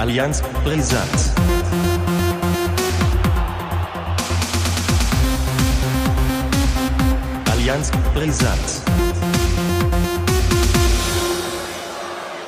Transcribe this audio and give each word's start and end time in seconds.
Allianz 0.00 0.42
Brisant. 0.64 1.34
Allianz 7.50 7.90
Brisant. 8.14 8.82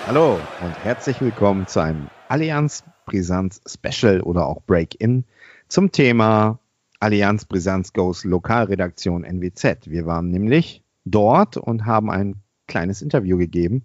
Hallo 0.07 0.41
und 0.65 0.83
herzlich 0.83 1.21
willkommen 1.21 1.67
zu 1.67 1.81
einem 1.81 2.09
Allianz 2.31 2.85
Brisanz 3.05 3.61
Special 3.67 4.23
oder 4.23 4.47
auch 4.47 4.63
Break-In 4.63 5.27
zum 5.69 5.93
Thema 5.93 6.59
Allianz 7.01 7.45
Brisanz 7.45 7.93
Goes 7.93 8.25
Lokalredaktion 8.25 9.25
NWZ. 9.25 9.91
Wir 9.91 10.07
waren 10.07 10.31
nämlich 10.31 10.83
dort 11.05 11.59
und 11.59 11.85
haben 11.85 12.11
ein 12.11 12.37
kleines 12.67 13.03
Interview 13.03 13.37
gegeben 13.37 13.85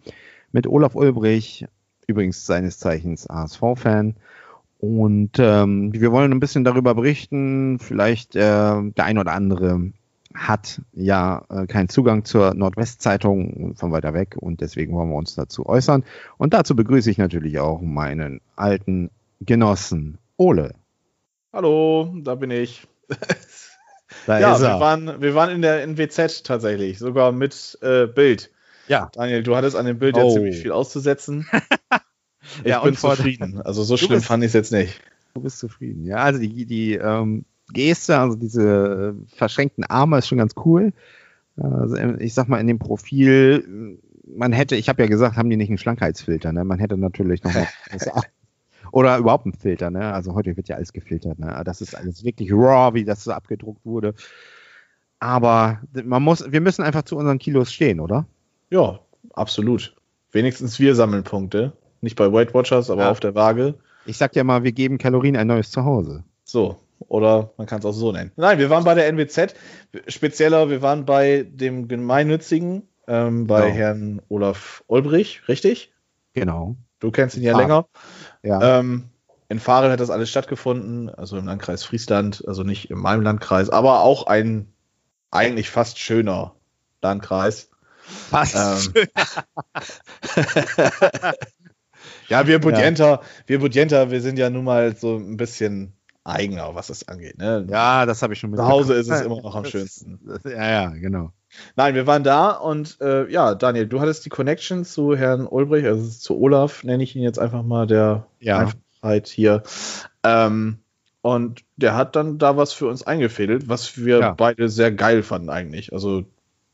mit 0.53 0.67
Olaf 0.67 0.95
Ulbrich, 0.95 1.67
übrigens 2.07 2.45
seines 2.45 2.79
Zeichens 2.79 3.29
ASV-Fan. 3.29 4.15
Und 4.79 5.31
ähm, 5.39 5.91
wir 5.93 6.11
wollen 6.11 6.31
ein 6.31 6.39
bisschen 6.39 6.63
darüber 6.63 6.95
berichten. 6.95 7.79
Vielleicht 7.79 8.35
äh, 8.35 8.39
der 8.39 9.03
ein 9.03 9.17
oder 9.17 9.33
andere 9.33 9.91
hat 10.33 10.81
ja 10.93 11.45
äh, 11.49 11.65
keinen 11.65 11.89
Zugang 11.89 12.23
zur 12.23 12.53
Nordwestzeitung 12.53 13.75
von 13.75 13.91
weiter 13.91 14.13
weg 14.13 14.35
und 14.39 14.61
deswegen 14.61 14.93
wollen 14.93 15.09
wir 15.09 15.15
uns 15.15 15.35
dazu 15.35 15.65
äußern. 15.65 16.03
Und 16.37 16.53
dazu 16.53 16.75
begrüße 16.75 17.09
ich 17.09 17.17
natürlich 17.17 17.59
auch 17.59 17.81
meinen 17.81 18.39
alten 18.55 19.09
Genossen 19.41 20.19
Ole. 20.37 20.73
Hallo, 21.51 22.13
da 22.21 22.35
bin 22.35 22.51
ich. 22.51 22.87
Da 24.27 24.39
ja, 24.39 24.59
wir 24.59 24.79
waren, 24.79 25.21
wir 25.21 25.33
waren 25.33 25.49
in 25.49 25.63
der 25.63 25.81
NWZ 25.81 26.43
tatsächlich, 26.43 26.99
sogar 26.99 27.31
mit 27.31 27.77
äh, 27.81 28.05
Bild. 28.05 28.51
Ja. 28.87 29.09
Daniel, 29.13 29.43
du 29.43 29.55
hattest 29.55 29.75
an 29.75 29.85
dem 29.85 29.99
Bild 29.99 30.17
ja 30.17 30.23
Oh. 30.23 30.33
ziemlich 30.33 30.57
viel 30.57 30.71
auszusetzen. 30.71 31.47
Ich 32.63 32.69
Ja, 32.69 32.79
bin 32.81 32.95
zufrieden. 32.95 33.61
Also 33.61 33.83
so 33.83 33.97
schlimm 33.97 34.19
bist- 34.19 34.25
fand 34.27 34.41
ich 34.41 34.47
es 34.49 34.53
jetzt 34.53 34.71
nicht. 34.71 35.01
Du 35.33 35.41
bist 35.41 35.59
zufrieden. 35.59 36.05
Ja, 36.05 36.17
also 36.17 36.39
die, 36.39 36.65
die 36.65 36.93
ähm, 36.93 37.43
Geste, 37.73 38.17
also 38.17 38.37
diese 38.37 39.15
äh, 39.21 39.35
verschränkten 39.35 39.83
Arme 39.83 40.17
ist 40.19 40.27
schon 40.29 40.37
ganz 40.37 40.53
cool. 40.63 40.93
Also 41.57 41.95
äh, 41.97 42.23
ich 42.23 42.33
sag 42.33 42.47
mal, 42.47 42.59
in 42.61 42.67
dem 42.67 42.79
Profil, 42.79 43.99
man 44.25 44.53
hätte, 44.53 44.77
ich 44.77 44.87
habe 44.87 45.01
ja 45.01 45.09
gesagt, 45.09 45.35
haben 45.35 45.49
die 45.49 45.57
nicht 45.57 45.67
einen 45.69 45.77
Schlankheitsfilter, 45.77 46.53
ne? 46.53 46.63
Man 46.63 46.79
hätte 46.79 46.97
natürlich 46.97 47.43
noch 47.43 47.53
mal 47.53 47.67
oder 48.93 49.17
überhaupt 49.17 49.45
einen 49.45 49.53
Filter, 49.53 49.91
ne? 49.91 50.13
Also 50.13 50.33
heute 50.33 50.55
wird 50.55 50.69
ja 50.69 50.77
alles 50.77 50.93
gefiltert, 50.93 51.39
ne? 51.39 51.61
Das 51.65 51.81
ist 51.81 51.95
alles 51.95 52.23
wirklich 52.23 52.53
raw, 52.53 52.93
wie 52.93 53.03
das 53.03 53.25
so 53.25 53.33
abgedruckt 53.33 53.85
wurde. 53.85 54.13
Aber 55.19 55.81
man 56.03 56.23
muss, 56.23 56.49
wir 56.51 56.61
müssen 56.61 56.83
einfach 56.83 57.03
zu 57.03 57.17
unseren 57.17 57.39
Kilos 57.39 57.73
stehen, 57.73 57.99
oder? 57.99 58.25
Ja, 58.69 58.99
absolut. 59.33 59.95
Wenigstens 60.31 60.79
wir 60.79 60.95
sammeln 60.95 61.23
Punkte. 61.23 61.73
Nicht 62.01 62.15
bei 62.15 62.31
Weight 62.31 62.53
Watchers, 62.53 62.89
aber 62.89 63.03
Ja. 63.03 63.11
auf 63.11 63.19
der 63.19 63.33
Waage. 63.35 63.75
Ich 64.05 64.17
sag 64.17 64.35
ja 64.35 64.43
mal, 64.43 64.63
wir 64.63 64.71
geben 64.71 64.97
Kalorien 64.97 65.35
ein 65.35 65.47
neues 65.47 65.71
Zuhause. 65.71 66.23
So. 66.43 66.77
Oder 67.09 67.51
man 67.57 67.67
kann 67.67 67.79
es 67.79 67.85
auch 67.85 67.91
so 67.93 68.11
nennen. 68.11 68.31
Nein, 68.37 68.57
wir 68.57 68.69
waren 68.71 68.83
bei 68.83 68.95
der 68.95 69.07
NWZ. 69.07 69.53
Spezieller, 70.07 70.69
wir 70.69 70.81
waren 70.81 71.05
bei 71.05 71.45
dem 71.47 71.87
Gemeinnützigen, 71.87 72.87
ähm, 73.07 73.45
bei 73.45 73.61
Genau. 73.67 73.73
Herrn 73.75 74.21
Olaf 74.29 74.83
Olbrich, 74.87 75.47
richtig? 75.47 75.93
Genau. 76.33 76.75
Du 76.99 77.11
kennst 77.11 77.37
ihn 77.37 77.43
ja 77.43 77.53
Ah. 77.53 77.57
länger. 77.59 77.85
Ja. 78.41 78.79
Ähm, 78.79 79.05
in 79.49 79.59
Fahren 79.59 79.91
hat 79.91 79.99
das 79.99 80.09
alles 80.09 80.29
stattgefunden, 80.31 81.09
also 81.09 81.37
im 81.37 81.45
Landkreis 81.45 81.83
Friesland, 81.83 82.43
also 82.47 82.63
nicht 82.63 82.89
in 82.89 82.97
meinem 82.97 83.21
Landkreis, 83.21 83.69
aber 83.69 84.01
auch 84.01 84.25
ein 84.25 84.67
eigentlich 85.29 85.69
fast 85.69 85.99
schöner 85.99 86.55
Landkreis. 87.03 87.69
Passt. 88.31 88.91
Ähm, 88.95 89.07
ja, 92.29 92.47
wir 92.47 92.59
Budjenter, 92.59 93.21
wir 93.45 93.59
Budjenter, 93.59 94.11
wir 94.11 94.21
sind 94.21 94.37
ja 94.39 94.49
nun 94.49 94.63
mal 94.65 94.95
so 94.95 95.15
ein 95.17 95.37
bisschen 95.37 95.93
eigener, 96.23 96.75
was 96.75 96.87
das 96.87 97.07
angeht. 97.07 97.37
Ne? 97.37 97.65
Ja, 97.69 98.05
das 98.05 98.21
habe 98.21 98.33
ich 98.33 98.39
schon 98.39 98.53
Zu 98.53 98.67
Hause 98.67 98.93
ist 98.95 99.09
es 99.09 99.19
Ja, 99.21 99.25
immer 99.25 99.41
noch 99.41 99.55
am 99.55 99.65
schönsten. 99.65 100.19
Ja, 100.43 100.69
ja, 100.69 100.89
genau. 100.89 101.31
Nein, 101.77 101.95
wir 101.95 102.05
waren 102.05 102.23
da 102.23 102.51
und 102.51 102.99
äh, 102.99 103.31
ja, 103.31 103.55
Daniel, 103.55 103.87
du 103.87 104.01
hattest 104.01 104.25
die 104.25 104.29
Connection 104.29 104.83
zu 104.83 105.15
Herrn 105.15 105.47
Ulbrich, 105.47 105.85
also 105.85 106.09
zu 106.09 106.37
Olaf, 106.37 106.83
nenne 106.83 107.03
ich 107.03 107.15
ihn 107.15 107.23
jetzt 107.23 107.39
einfach 107.39 107.63
mal 107.63 107.87
der 107.87 108.27
Ja. 108.39 108.67
Einfachheit 109.01 109.27
hier. 109.27 109.63
Ähm, 110.23 110.79
und 111.21 111.63
der 111.77 111.95
hat 111.95 112.15
dann 112.17 112.37
da 112.37 112.57
was 112.57 112.73
für 112.73 112.87
uns 112.87 113.03
eingefädelt, 113.03 113.69
was 113.69 113.97
wir 113.97 114.19
Ja. 114.19 114.31
beide 114.33 114.67
sehr 114.67 114.91
geil 114.91 115.23
fanden 115.23 115.49
eigentlich. 115.49 115.93
Also 115.93 116.25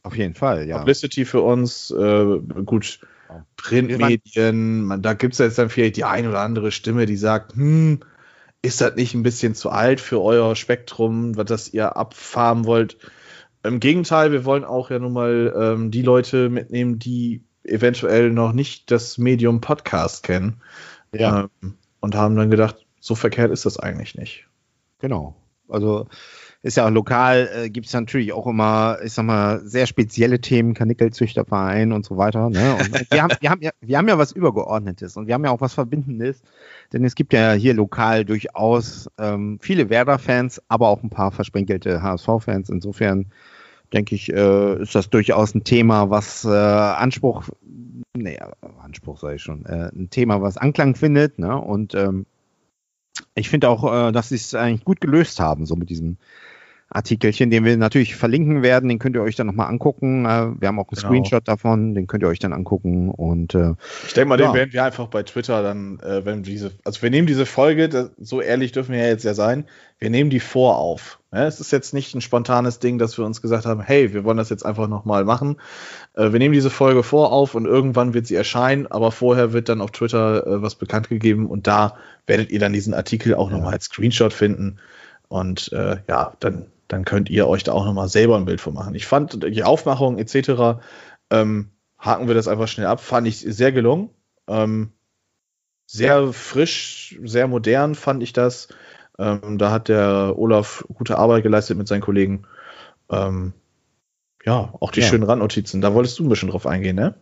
Auf 0.04 0.18
jeden 0.18 0.36
Fall, 0.36 0.68
ja. 0.68 0.78
Publicity 0.80 1.26
für 1.26 1.42
uns, 1.42 1.92
äh, 1.92 2.40
gut. 2.66 3.00
Printmedien, 3.58 4.84
man, 4.84 5.02
da 5.02 5.14
gibt 5.14 5.34
es 5.34 5.40
jetzt 5.40 5.58
dann 5.58 5.70
vielleicht 5.70 5.96
die 5.96 6.04
ein 6.04 6.28
oder 6.28 6.42
andere 6.42 6.72
Stimme, 6.72 7.08
die 7.08 7.16
sagt, 7.16 7.56
hm, 7.56 8.02
ist 8.62 8.80
das 8.80 8.96
nicht 8.96 9.16
ein 9.16 9.24
bisschen 9.24 9.56
zu 9.56 9.72
alt 9.72 10.00
für 10.00 10.22
euer 10.22 10.56
Spektrum, 10.56 11.36
was 11.36 11.46
das 11.46 11.74
ihr 11.74 11.98
abfarmen 11.98 12.66
wollt? 12.66 12.98
Im 13.64 13.80
Gegenteil, 13.80 14.32
wir 14.32 14.46
wollen 14.46 14.66
auch 14.66 14.92
ja 14.92 15.00
nun 15.00 15.14
mal 15.14 15.54
ähm, 15.58 15.90
die 15.90 16.02
Leute 16.02 16.50
mitnehmen, 16.50 17.00
die 17.00 17.44
eventuell 17.64 18.30
noch 18.30 18.54
nicht 18.54 18.92
das 18.92 19.18
Medium 19.18 19.62
Podcast 19.62 20.24
kennen. 20.24 20.62
Ja, 21.14 21.50
Ähm, 21.64 21.76
und 22.02 22.16
haben 22.16 22.36
dann 22.36 22.52
gedacht, 22.52 22.86
so 23.00 23.16
verkehrt 23.16 23.52
ist 23.52 23.66
das 23.66 23.80
eigentlich 23.80 24.16
nicht. 24.16 24.48
genau. 25.00 25.36
Also 25.70 26.08
ist 26.64 26.78
ja 26.78 26.88
auch 26.88 26.92
lokal, 26.92 27.50
äh, 27.54 27.70
gibt 27.70 27.88
es 27.88 27.94
natürlich 27.94 28.32
auch 28.32 28.48
immer, 28.48 28.98
ich 29.04 29.12
sag 29.12 29.26
mal, 29.26 29.60
sehr 29.66 29.86
spezielle 29.86 30.40
Themen, 30.40 30.74
Kanickelzüchterverein 30.74 31.92
und 31.92 32.06
so 32.06 32.16
weiter. 32.16 32.50
Ne? 32.50 32.78
Und 32.80 32.94
wir, 33.12 33.22
haben, 33.22 33.34
wir, 33.42 33.50
haben 33.50 33.62
ja, 33.62 33.72
wir 33.82 33.98
haben 33.98 34.08
ja 34.08 34.18
was 34.18 34.32
Übergeordnetes 34.32 35.18
und 35.18 35.28
wir 35.28 35.34
haben 35.34 35.44
ja 35.44 35.52
auch 35.52 35.60
was 35.60 35.74
Verbindendes, 35.74 36.42
denn 36.94 37.04
es 37.04 37.16
gibt 37.16 37.34
ja 37.34 37.52
hier 37.52 37.74
lokal 37.74 38.24
durchaus 38.24 39.10
ähm, 39.18 39.60
viele 39.62 39.90
Werder-Fans, 39.90 40.62
aber 40.70 40.88
auch 40.88 41.04
ein 41.04 41.10
paar 41.10 41.34
versprenkelte 41.34 42.02
HSV-Fans. 42.02 42.70
Insofern 42.70 43.26
denke 43.92 44.16
ich, 44.16 44.32
äh, 44.32 44.82
ist 44.82 44.96
das 44.96 45.10
durchaus 45.10 45.54
ein 45.54 45.66
Thema, 45.66 46.10
was 46.10 46.46
äh, 46.46 46.50
Anspruch, 46.50 47.44
nee, 48.16 48.40
Anspruch 48.82 49.20
sage 49.20 49.36
ich 49.36 49.42
schon, 49.42 49.66
äh, 49.66 49.92
ein 49.94 50.10
Thema, 50.10 50.42
was 50.42 50.56
Anklang 50.56 50.96
findet. 50.96 51.40
Ne? 51.40 51.58
Und 51.58 51.94
ähm, 51.94 52.26
ich 53.36 53.50
finde 53.50 53.68
auch, 53.68 53.84
äh, 54.08 54.12
dass 54.14 54.30
sie 54.30 54.36
es 54.36 54.56
eigentlich 54.56 54.86
gut 54.86 55.02
gelöst 55.02 55.42
haben, 55.42 55.66
so 55.66 55.76
mit 55.76 55.90
diesem 55.90 56.18
Artikelchen, 56.94 57.50
den 57.50 57.66
wir 57.66 57.76
natürlich 57.78 58.16
verlinken 58.16 58.62
werden. 58.62 58.88
Den 58.90 59.00
könnt 59.00 59.16
ihr 59.16 59.22
euch 59.24 59.36
dann 59.36 59.48
nochmal 59.48 59.68
angucken. 59.68 60.26
Äh, 60.26 60.52
wir 60.60 60.68
haben 60.68 60.80
auch 60.80 60.88
einen 60.90 60.96
Genau. 60.96 61.08
Screenshot 61.08 61.48
davon, 61.48 61.96
den 61.96 62.08
könnt 62.08 62.24
ihr 62.24 62.30
euch 62.30 62.40
dann 62.40 62.54
angucken. 62.54 63.10
Und 63.10 63.56
äh, 63.56 63.74
Ich 64.06 64.14
denke 64.14 64.30
mal, 64.30 64.40
Ja. 64.40 64.48
den 64.52 64.56
werden 64.56 64.74
wir 64.74 64.84
einfach 64.84 65.08
bei 65.08 65.24
Twitter 65.24 65.64
dann, 65.64 66.00
äh, 66.00 66.24
wenn 66.26 66.44
diese, 66.44 66.72
also 66.84 67.02
wir 67.02 67.10
nehmen 67.10 67.28
diese 67.28 67.46
Folge, 67.46 67.90
das, 67.90 68.12
so 68.20 68.42
ehrlich 68.42 68.72
dürfen 68.72 68.94
wir 68.94 69.00
ja 69.02 69.08
jetzt 69.08 69.24
ja 69.26 69.34
sein, 69.34 69.66
wir 70.00 70.10
nehmen 70.10 70.30
die 70.30 70.40
vor 70.40 70.78
auf. 70.78 71.20
Ja, 71.32 71.46
es 71.48 71.60
ist 71.60 71.72
jetzt 71.72 71.94
nicht 71.94 72.14
ein 72.14 72.22
spontanes 72.22 72.78
Ding, 72.80 73.00
dass 73.00 73.18
wir 73.18 73.26
uns 73.26 73.42
gesagt 73.42 73.66
haben, 73.66 73.82
hey, 73.82 74.14
wir 74.14 74.24
wollen 74.24 74.38
das 74.38 74.50
jetzt 74.50 74.66
einfach 74.66 74.88
nochmal 74.88 75.24
machen. 75.26 75.58
Äh, 76.16 76.32
wir 76.32 76.40
nehmen 76.40 76.54
diese 76.54 76.70
Folge 76.70 77.02
vor 77.04 77.32
auf 77.32 77.56
und 77.56 77.66
irgendwann 77.66 78.14
wird 78.14 78.28
sie 78.28 78.36
erscheinen, 78.36 78.86
aber 78.88 79.12
vorher 79.12 79.52
wird 79.54 79.68
dann 79.70 79.82
auf 79.82 79.92
Twitter 79.92 80.46
äh, 80.46 80.62
was 80.62 80.76
bekannt 80.76 81.10
gegeben 81.10 81.48
und 81.48 81.66
da 81.66 81.96
werdet 82.28 82.52
ihr 82.52 82.60
dann 82.60 82.74
diesen 82.74 82.94
Artikel 82.94 83.34
auch 83.36 83.50
Ja. 83.50 83.58
nochmal 83.58 83.74
als 83.74 83.86
Screenshot 83.86 84.32
finden 84.34 84.78
und 85.28 85.72
äh, 85.74 85.98
ja, 86.08 86.34
dann, 86.40 86.68
dann 86.94 87.06
könnt 87.06 87.30
ihr 87.30 87.48
euch 87.48 87.64
da 87.64 87.74
auch 87.74 87.86
nochmal 87.86 88.08
selber 88.08 88.38
ein 88.38 88.46
Bild 88.46 88.62
von 88.62 88.74
machen. 88.74 88.96
Ich 88.96 89.06
fand 89.08 89.44
die 89.44 89.64
Aufmachung 89.64 90.18
etc., 90.20 90.80
ähm, 91.32 91.72
haken 91.98 92.28
wir 92.28 92.36
das 92.36 92.48
einfach 92.48 92.68
schnell 92.68 92.88
ab, 92.88 93.02
fand 93.02 93.28
ich 93.28 93.40
sehr 93.40 93.72
gelungen. 93.72 94.10
Ähm, 94.48 94.92
sehr 95.88 96.34
frisch, 96.34 97.20
sehr 97.24 97.48
modern 97.48 97.96
fand 97.96 98.24
ich 98.24 98.34
das. 98.34 98.68
Ähm, 99.18 99.58
da 99.58 99.72
hat 99.72 99.90
der 99.90 100.34
Olaf 100.38 100.86
gute 100.94 101.18
Arbeit 101.18 101.44
geleistet 101.44 101.78
mit 101.78 101.88
seinen 101.88 102.02
Kollegen. 102.02 102.46
Ähm, 103.10 103.54
ja, 104.46 104.74
auch 104.80 104.92
die 104.92 105.02
Ja. 105.02 105.08
schönen 105.08 105.24
Randnotizen. 105.24 105.82
Da 105.82 105.94
wolltest 105.94 106.20
du 106.20 106.24
ein 106.26 106.30
bisschen 106.30 106.50
drauf 106.50 106.68
eingehen, 106.68 106.96
ne? 106.96 107.16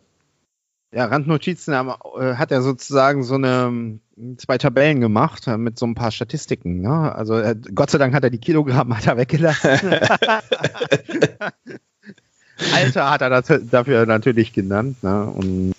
Ja, 0.94 1.06
Randnotizen 1.06 1.74
haben, 1.74 1.94
äh, 2.20 2.36
hat 2.36 2.52
er 2.52 2.62
sozusagen 2.62 3.24
so 3.24 3.36
eine 3.36 4.00
zwei 4.38 4.58
Tabellen 4.58 5.00
gemacht 5.00 5.48
äh, 5.48 5.58
mit 5.58 5.80
so 5.80 5.86
ein 5.86 5.96
paar 5.96 6.12
Statistiken. 6.12 6.82
Ne? 6.82 7.16
Also 7.16 7.38
äh, 7.38 7.56
Gott 7.74 7.90
sei 7.92 7.98
Dank 7.98 8.14
hat 8.14 8.24
er 8.24 8.30
die 8.30 8.40
Kilogramm 8.40 8.96
hat 8.96 9.08
er 9.08 9.18
weggelassen. 9.18 9.70
Alter 12.74 13.10
hat 13.10 13.22
er 13.22 13.30
das, 13.30 13.50
dafür 13.70 14.06
natürlich 14.06 14.54
genannt. 14.54 15.02
Ne? 15.02 15.26
Und 15.26 15.74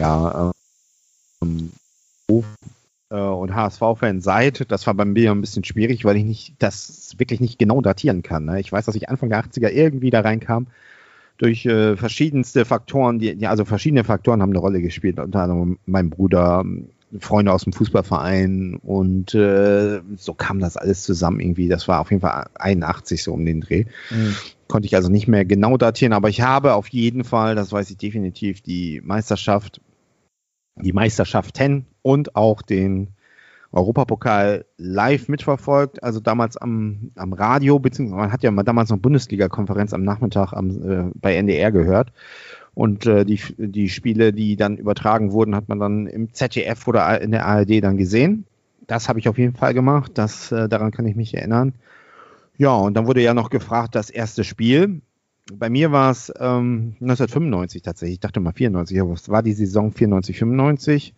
ja, 0.00 0.50
ähm, 1.42 1.70
äh, 3.10 3.14
und 3.14 3.54
HSV-Fan 3.54 4.20
seid, 4.20 4.70
das 4.70 4.86
war 4.86 4.94
bei 4.94 5.04
mir 5.04 5.30
ein 5.30 5.42
bisschen 5.42 5.64
schwierig, 5.64 6.04
weil 6.04 6.16
ich 6.16 6.24
nicht 6.24 6.54
das 6.58 7.14
wirklich 7.18 7.40
nicht 7.40 7.58
genau 7.58 7.80
datieren 7.82 8.22
kann. 8.22 8.46
Ne? 8.46 8.60
Ich 8.60 8.72
weiß, 8.72 8.86
dass 8.86 8.94
ich 8.94 9.08
Anfang 9.08 9.28
der 9.28 9.44
80er 9.44 9.68
irgendwie 9.68 10.10
da 10.10 10.20
reinkam 10.20 10.66
durch 11.38 11.66
äh, 11.66 11.96
verschiedenste 11.96 12.64
Faktoren, 12.64 13.18
die, 13.18 13.32
ja, 13.38 13.50
also 13.50 13.64
verschiedene 13.64 14.04
Faktoren 14.04 14.42
haben 14.42 14.50
eine 14.50 14.58
Rolle 14.58 14.80
gespielt, 14.80 15.18
unter 15.18 15.42
anderem 15.42 15.78
mein 15.86 16.10
Bruder, 16.10 16.64
Freunde 17.20 17.52
aus 17.52 17.64
dem 17.64 17.72
Fußballverein 17.72 18.80
und 18.82 19.34
äh, 19.34 20.00
so 20.16 20.34
kam 20.34 20.58
das 20.58 20.76
alles 20.76 21.04
zusammen 21.04 21.40
irgendwie. 21.40 21.68
Das 21.68 21.86
war 21.88 22.00
auf 22.00 22.10
jeden 22.10 22.20
Fall 22.20 22.48
81 22.54 23.22
so 23.22 23.32
um 23.32 23.44
den 23.44 23.60
Dreh. 23.60 23.84
Konnte 24.66 24.86
ich 24.86 24.96
also 24.96 25.08
nicht 25.08 25.28
mehr 25.28 25.44
genau 25.44 25.76
datieren, 25.76 26.12
aber 26.12 26.28
ich 26.28 26.40
habe 26.40 26.74
auf 26.74 26.88
jeden 26.88 27.22
Fall, 27.22 27.54
das 27.54 27.70
weiß 27.70 27.90
ich 27.90 27.96
definitiv, 27.96 28.60
die 28.60 29.00
Meisterschaft 29.04 29.80
die 30.82 30.92
Meisterschaften 30.92 31.86
und 32.02 32.36
auch 32.36 32.62
den 32.62 33.08
Europapokal 33.76 34.64
live 34.78 35.28
mitverfolgt, 35.28 36.02
also 36.02 36.20
damals 36.20 36.56
am, 36.56 37.10
am 37.14 37.32
Radio, 37.32 37.78
beziehungsweise 37.78 38.20
man 38.20 38.32
hat 38.32 38.42
ja 38.42 38.50
mal 38.50 38.62
damals 38.62 38.90
noch 38.90 38.98
Bundesliga-Konferenz 38.98 39.92
am 39.92 40.02
Nachmittag 40.02 40.52
am, 40.52 40.70
äh, 40.70 41.10
bei 41.14 41.36
NDR 41.36 41.70
gehört. 41.70 42.12
Und 42.74 43.06
äh, 43.06 43.24
die, 43.24 43.40
die 43.58 43.88
Spiele, 43.88 44.32
die 44.32 44.56
dann 44.56 44.76
übertragen 44.76 45.32
wurden, 45.32 45.54
hat 45.54 45.68
man 45.68 45.78
dann 45.78 46.06
im 46.06 46.32
ZDF 46.32 46.86
oder 46.88 47.20
in 47.20 47.30
der 47.30 47.46
ARD 47.46 47.82
dann 47.82 47.96
gesehen. 47.96 48.44
Das 48.86 49.08
habe 49.08 49.18
ich 49.18 49.28
auf 49.28 49.38
jeden 49.38 49.54
Fall 49.54 49.74
gemacht. 49.74 50.12
Das, 50.14 50.52
äh, 50.52 50.68
daran 50.68 50.90
kann 50.90 51.06
ich 51.06 51.16
mich 51.16 51.34
erinnern. 51.34 51.74
Ja, 52.58 52.74
und 52.74 52.94
dann 52.94 53.06
wurde 53.06 53.22
ja 53.22 53.34
noch 53.34 53.50
gefragt, 53.50 53.94
das 53.94 54.10
erste 54.10 54.44
Spiel. 54.44 55.00
Bei 55.52 55.70
mir 55.70 55.92
war 55.92 56.10
es 56.10 56.32
ähm, 56.38 56.96
1995 57.00 57.82
tatsächlich. 57.82 58.14
Ich 58.14 58.20
dachte 58.20 58.40
mal 58.40 58.52
94, 58.52 59.00
aber 59.00 59.12
es 59.12 59.28
war 59.28 59.42
die 59.42 59.52
Saison 59.52 59.92
94, 59.92 60.38
95 60.38 61.14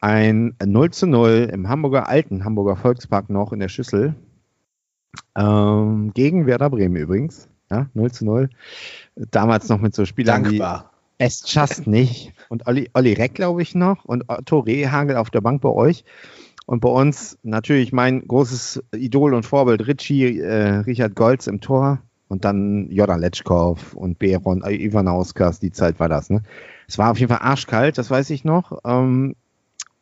ein 0.00 0.56
0 0.64 0.90
zu 0.90 1.06
0 1.06 1.50
im 1.52 1.68
Hamburger 1.68 2.08
alten 2.08 2.44
Hamburger 2.44 2.76
Volkspark 2.76 3.30
noch 3.30 3.52
in 3.52 3.60
der 3.60 3.68
Schüssel. 3.68 4.14
Ähm, 5.36 6.12
gegen 6.14 6.46
Werder 6.46 6.70
Bremen 6.70 6.96
übrigens. 6.96 7.48
Ja, 7.70 7.86
0 7.94 8.10
zu 8.10 8.24
0. 8.24 8.50
Damals 9.16 9.68
noch 9.68 9.80
mit 9.80 9.94
so 9.94 10.04
Spielern 10.04 10.44
Dankbar. 10.44 10.90
wie 11.18 11.24
Estchast 11.24 11.86
nicht 11.86 12.32
und 12.48 12.66
Olli, 12.66 12.88
Olli 12.94 13.12
Reck, 13.12 13.34
glaube 13.34 13.62
ich, 13.62 13.74
noch 13.74 14.04
und 14.06 14.24
Otto 14.28 14.60
Rehagel 14.60 15.16
auf 15.16 15.30
der 15.30 15.42
Bank 15.42 15.60
bei 15.60 15.68
euch. 15.68 16.04
Und 16.66 16.80
bei 16.80 16.88
uns 16.88 17.36
natürlich 17.42 17.92
mein 17.92 18.26
großes 18.26 18.82
Idol 18.94 19.34
und 19.34 19.44
Vorbild 19.44 19.86
Ritchie, 19.86 20.38
äh, 20.38 20.76
Richard 20.78 21.16
Golz 21.16 21.46
im 21.46 21.60
Tor 21.60 22.00
und 22.28 22.44
dann 22.44 22.88
Jordan 22.90 23.20
Letschkow 23.20 23.92
und 23.94 24.18
Beron, 24.18 24.62
äh, 24.62 24.74
Ivanauskas, 24.76 25.58
die 25.58 25.72
Zeit 25.72 26.00
war 26.00 26.08
das. 26.08 26.30
Ne? 26.30 26.42
Es 26.88 26.96
war 26.96 27.10
auf 27.10 27.18
jeden 27.18 27.28
Fall 27.28 27.42
arschkalt, 27.42 27.98
das 27.98 28.10
weiß 28.10 28.30
ich 28.30 28.44
noch. 28.44 28.78
Ähm, 28.84 29.34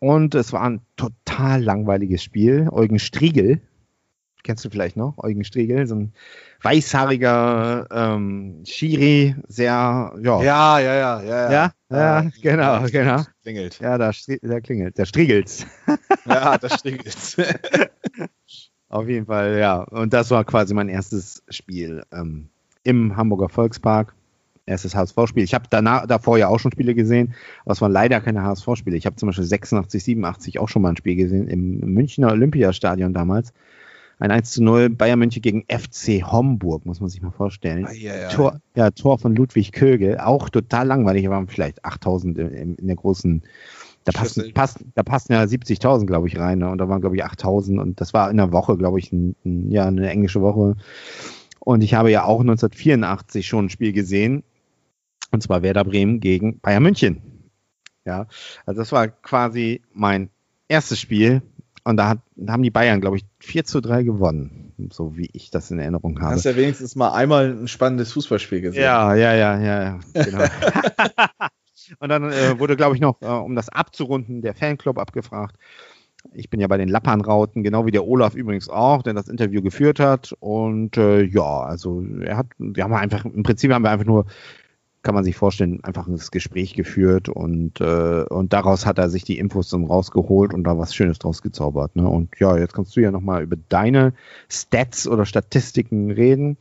und 0.00 0.34
es 0.34 0.52
war 0.52 0.62
ein 0.62 0.80
total 0.96 1.62
langweiliges 1.62 2.22
Spiel. 2.22 2.68
Eugen 2.70 2.98
Striegel, 2.98 3.60
kennst 4.42 4.64
du 4.64 4.70
vielleicht 4.70 4.96
noch? 4.96 5.18
Eugen 5.18 5.44
Striegel, 5.44 5.86
so 5.86 5.96
ein 5.96 6.12
weißhaariger 6.62 7.86
ähm, 7.90 8.62
Schiri, 8.64 9.36
sehr, 9.48 10.12
ja. 10.22 10.42
Ja, 10.42 10.78
ja, 10.78 10.94
ja, 10.94 11.22
ja. 11.22 11.52
Ja, 11.52 11.72
ja, 11.90 12.22
ja 12.22 12.30
genau, 12.40 12.84
genau. 12.90 13.22
Klingelt. 13.42 13.78
Ja, 13.80 13.98
da, 13.98 14.10
der 14.42 14.60
klingelt, 14.60 14.98
der 14.98 15.06
Striegels. 15.06 15.66
Ja, 16.26 16.58
das 16.58 16.82
klingelt. 16.82 17.36
Auf 18.90 19.08
jeden 19.08 19.24
Fall, 19.24 19.58
ja. 19.58 19.80
Und 19.82 20.12
das 20.12 20.30
war 20.30 20.44
quasi 20.44 20.74
mein 20.74 20.90
erstes 20.90 21.42
Spiel 21.48 22.02
ähm, 22.12 22.50
im 22.82 23.16
Hamburger 23.16 23.48
Volkspark 23.48 24.14
erstes 24.68 24.94
HSV-Spiel. 24.94 25.42
Ich 25.42 25.54
habe 25.54 25.64
danach 25.68 26.06
davor 26.06 26.38
ja 26.38 26.48
auch 26.48 26.60
schon 26.60 26.72
Spiele 26.72 26.94
gesehen, 26.94 27.34
aber 27.64 27.72
es 27.72 27.80
waren 27.80 27.92
leider 27.92 28.20
keine 28.20 28.42
HSV-Spiele. 28.42 28.96
Ich 28.96 29.06
habe 29.06 29.16
zum 29.16 29.28
Beispiel 29.28 29.44
86, 29.44 30.04
87 30.04 30.58
auch 30.60 30.68
schon 30.68 30.82
mal 30.82 30.90
ein 30.90 30.96
Spiel 30.96 31.16
gesehen 31.16 31.48
im 31.48 31.80
Münchner 31.80 32.32
Olympiastadion 32.32 33.12
damals. 33.12 33.52
Ein 34.20 34.32
1 34.32 34.50
zu 34.50 34.64
0 34.64 34.90
Bayern 34.90 35.18
München 35.20 35.42
gegen 35.42 35.64
FC 35.68 36.24
Homburg, 36.24 36.84
muss 36.84 37.00
man 37.00 37.08
sich 37.08 37.22
mal 37.22 37.30
vorstellen. 37.30 37.86
Ah, 37.86 37.92
ja, 37.92 38.16
ja. 38.16 38.28
Tor, 38.28 38.60
ja, 38.74 38.90
Tor 38.90 39.18
von 39.18 39.36
Ludwig 39.36 39.70
Kögel, 39.70 40.18
auch 40.18 40.48
total 40.48 40.88
langweilig, 40.88 41.24
da 41.24 41.30
waren 41.30 41.46
vielleicht 41.46 41.84
8000 41.84 42.36
in, 42.38 42.74
in 42.74 42.86
der 42.88 42.96
großen, 42.96 43.42
da 44.04 44.12
passen, 44.12 44.52
passt, 44.54 44.84
da 44.96 45.04
passen 45.04 45.32
ja 45.34 45.42
70.000, 45.42 46.06
glaube 46.06 46.26
ich, 46.26 46.36
rein, 46.36 46.58
ne? 46.58 46.68
und 46.68 46.78
da 46.78 46.88
waren, 46.88 47.00
glaube 47.00 47.14
ich, 47.14 47.24
8000 47.24 47.78
und 47.78 48.00
das 48.00 48.12
war 48.12 48.28
in 48.28 48.38
der 48.38 48.50
Woche, 48.50 48.76
glaube 48.76 48.98
ich, 48.98 49.12
ein, 49.12 49.36
ein, 49.44 49.70
ja, 49.70 49.86
eine 49.86 50.10
englische 50.10 50.40
Woche. 50.40 50.76
Und 51.60 51.82
ich 51.82 51.94
habe 51.94 52.10
ja 52.10 52.24
auch 52.24 52.40
1984 52.40 53.46
schon 53.46 53.66
ein 53.66 53.70
Spiel 53.70 53.92
gesehen 53.92 54.42
und 55.30 55.42
zwar 55.42 55.62
Werder 55.62 55.84
Bremen 55.84 56.20
gegen 56.20 56.60
Bayern 56.60 56.82
München. 56.82 57.22
Ja, 58.04 58.26
also 58.64 58.80
das 58.80 58.92
war 58.92 59.08
quasi 59.08 59.82
mein 59.92 60.30
erstes 60.68 61.00
Spiel. 61.00 61.42
Und 61.84 61.96
da, 61.96 62.08
hat, 62.08 62.18
da 62.36 62.52
haben 62.52 62.62
die 62.62 62.70
Bayern, 62.70 63.00
glaube 63.00 63.16
ich, 63.16 63.24
4 63.38 63.64
zu 63.64 63.80
3 63.80 64.02
gewonnen, 64.02 64.74
so 64.90 65.16
wie 65.16 65.30
ich 65.32 65.50
das 65.50 65.70
in 65.70 65.78
Erinnerung 65.78 66.20
habe. 66.20 66.34
Hast 66.34 66.44
ja 66.44 66.54
wenigstens 66.54 66.96
mal 66.96 67.12
einmal 67.12 67.50
ein 67.50 67.68
spannendes 67.68 68.12
Fußballspiel 68.12 68.60
gesehen. 68.60 68.82
Ja, 68.82 69.14
ja, 69.14 69.34
ja, 69.34 69.58
ja, 69.58 69.82
ja 69.82 69.98
genau. 70.12 70.44
Und 72.00 72.10
dann 72.10 72.30
äh, 72.30 72.58
wurde, 72.58 72.76
glaube 72.76 72.94
ich, 72.94 73.00
noch, 73.00 73.22
äh, 73.22 73.26
um 73.26 73.54
das 73.54 73.70
abzurunden, 73.70 74.42
der 74.42 74.54
Fanclub 74.54 74.98
abgefragt. 74.98 75.56
Ich 76.32 76.50
bin 76.50 76.60
ja 76.60 76.66
bei 76.66 76.76
den 76.76 76.88
Lappernrauten, 76.88 77.62
genau 77.62 77.86
wie 77.86 77.90
der 77.90 78.06
Olaf 78.06 78.34
übrigens 78.34 78.68
auch, 78.68 79.02
der 79.02 79.14
das 79.14 79.28
Interview 79.28 79.62
geführt 79.62 80.00
hat. 80.00 80.34
Und 80.40 80.96
äh, 80.96 81.22
ja, 81.22 81.60
also 81.60 82.04
er 82.20 82.36
hat, 82.36 82.48
wir 82.58 82.84
haben 82.84 82.92
einfach, 82.92 83.24
im 83.24 83.42
Prinzip 83.42 83.72
haben 83.72 83.82
wir 83.82 83.90
einfach 83.90 84.04
nur 84.04 84.26
kann 85.08 85.14
man 85.14 85.24
sich 85.24 85.36
vorstellen, 85.36 85.82
einfach 85.84 86.06
ein 86.06 86.20
Gespräch 86.30 86.74
geführt 86.74 87.30
und, 87.30 87.80
äh, 87.80 88.24
und 88.28 88.52
daraus 88.52 88.84
hat 88.84 88.98
er 88.98 89.08
sich 89.08 89.24
die 89.24 89.38
Infos 89.38 89.70
dann 89.70 89.86
rausgeholt 89.86 90.52
und 90.52 90.64
da 90.64 90.76
was 90.76 90.94
Schönes 90.94 91.18
draus 91.18 91.40
gezaubert. 91.40 91.96
Ne? 91.96 92.06
Und 92.06 92.28
ja, 92.38 92.58
jetzt 92.58 92.74
kannst 92.74 92.94
du 92.94 93.00
ja 93.00 93.10
nochmal 93.10 93.42
über 93.42 93.56
deine 93.70 94.12
Stats 94.50 95.08
oder 95.08 95.24
Statistiken 95.24 96.10
reden 96.10 96.58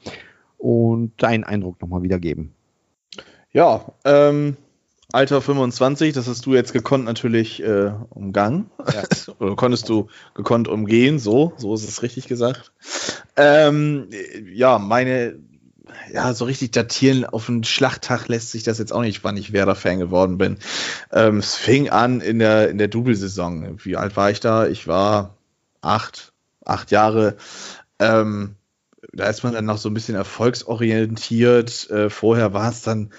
und 0.58 1.12
deinen 1.22 1.44
Eindruck 1.44 1.82
nochmal 1.82 2.04
wiedergeben. 2.04 2.54
Ja, 3.52 3.92
ähm, 4.06 4.56
Alter 5.12 5.42
25, 5.42 6.14
das 6.14 6.30
hast 6.30 6.46
du 6.46 6.54
jetzt 6.54 6.72
gekonnt 6.72 7.04
natürlich 7.04 7.62
äh, 7.62 7.92
umgangen. 8.12 8.70
Ja. 8.94 9.04
Oder 9.40 9.58
konntest 9.58 9.90
du 9.90 10.08
gekonnt 10.36 10.70
umgehen, 10.70 11.20
so, 11.20 11.52
so 11.58 11.74
ist 11.74 11.84
es 11.84 12.02
richtig 12.02 12.30
gesagt. 12.30 12.72
Ähm, 13.36 14.08
ja, 14.54 14.80
meine 14.80 15.38
ja, 16.12 16.34
so 16.34 16.46
richtig 16.46 16.72
datieren 16.72 17.26
auf 17.26 17.50
einen 17.50 17.64
Schlachttag 17.64 18.28
lässt 18.28 18.52
sich 18.52 18.64
das 18.64 18.78
jetzt 18.78 18.94
auch 18.94 19.02
nicht, 19.02 19.24
wann 19.24 19.38
ich 19.38 19.54
Werder-Fan 19.54 20.00
geworden 20.00 20.38
bin. 20.38 20.58
Ähm, 21.12 21.38
es 21.38 21.56
fing 21.56 21.90
an 21.90 22.22
in 22.22 22.40
der, 22.40 22.70
in 22.70 22.78
der 22.78 22.88
Double-Saison. 22.88 23.78
Wie 23.84 23.98
alt 23.98 24.16
war 24.16 24.32
ich 24.32 24.40
da? 24.40 24.68
Ich 24.68 24.88
war 24.88 25.36
acht, 25.82 26.34
acht 26.66 26.92
Jahre. 26.92 27.38
Ähm, 28.00 28.56
da 29.14 29.28
ist 29.28 29.44
man 29.44 29.54
dann 29.54 29.66
noch 29.66 29.78
so 29.78 29.90
ein 29.90 29.94
bisschen 29.94 30.16
erfolgsorientiert. 30.16 31.90
Äh, 31.90 32.10
vorher 32.10 32.54
war 32.54 32.70
es 32.70 32.82
dann 32.82 33.12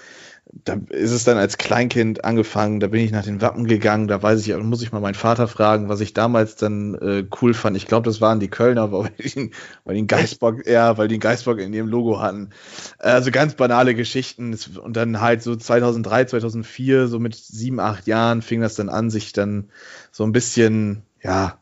da 0.51 0.77
ist 0.89 1.11
es 1.11 1.23
dann 1.23 1.37
als 1.37 1.57
Kleinkind 1.57 2.25
angefangen, 2.25 2.79
da 2.79 2.87
bin 2.87 3.01
ich 3.01 3.11
nach 3.11 3.23
den 3.23 3.41
Wappen 3.41 3.67
gegangen, 3.67 4.07
da 4.07 4.21
weiß 4.21 4.45
ich, 4.45 4.55
muss 4.57 4.81
ich 4.81 4.91
mal 4.91 4.99
meinen 4.99 5.13
Vater 5.13 5.47
fragen, 5.47 5.89
was 5.89 6.01
ich 6.01 6.13
damals 6.13 6.55
dann 6.55 6.95
äh, 6.95 7.25
cool 7.41 7.53
fand. 7.53 7.77
Ich 7.77 7.85
glaube, 7.85 8.05
das 8.05 8.19
waren 8.19 8.39
die 8.39 8.47
Kölner, 8.47 8.91
weil 8.91 9.11
die, 9.19 9.51
weil 9.83 9.93
die 9.93 9.99
einen 9.99 10.07
Geistbock, 10.07 10.65
ja, 10.65 10.97
weil 10.97 11.07
die 11.07 11.15
einen 11.15 11.21
Geistbock 11.21 11.59
in 11.59 11.73
ihrem 11.73 11.87
Logo 11.87 12.19
hatten. 12.19 12.49
Also 12.97 13.29
ganz 13.31 13.53
banale 13.53 13.93
Geschichten. 13.93 14.57
Und 14.81 14.97
dann 14.97 15.21
halt 15.21 15.43
so 15.43 15.55
2003, 15.55 16.25
2004, 16.25 17.07
so 17.07 17.19
mit 17.19 17.35
sieben, 17.35 17.79
acht 17.79 18.07
Jahren 18.07 18.41
fing 18.41 18.61
das 18.61 18.75
dann 18.75 18.89
an, 18.89 19.09
sich 19.09 19.33
dann 19.33 19.69
so 20.11 20.23
ein 20.23 20.31
bisschen, 20.31 21.03
ja, 21.21 21.59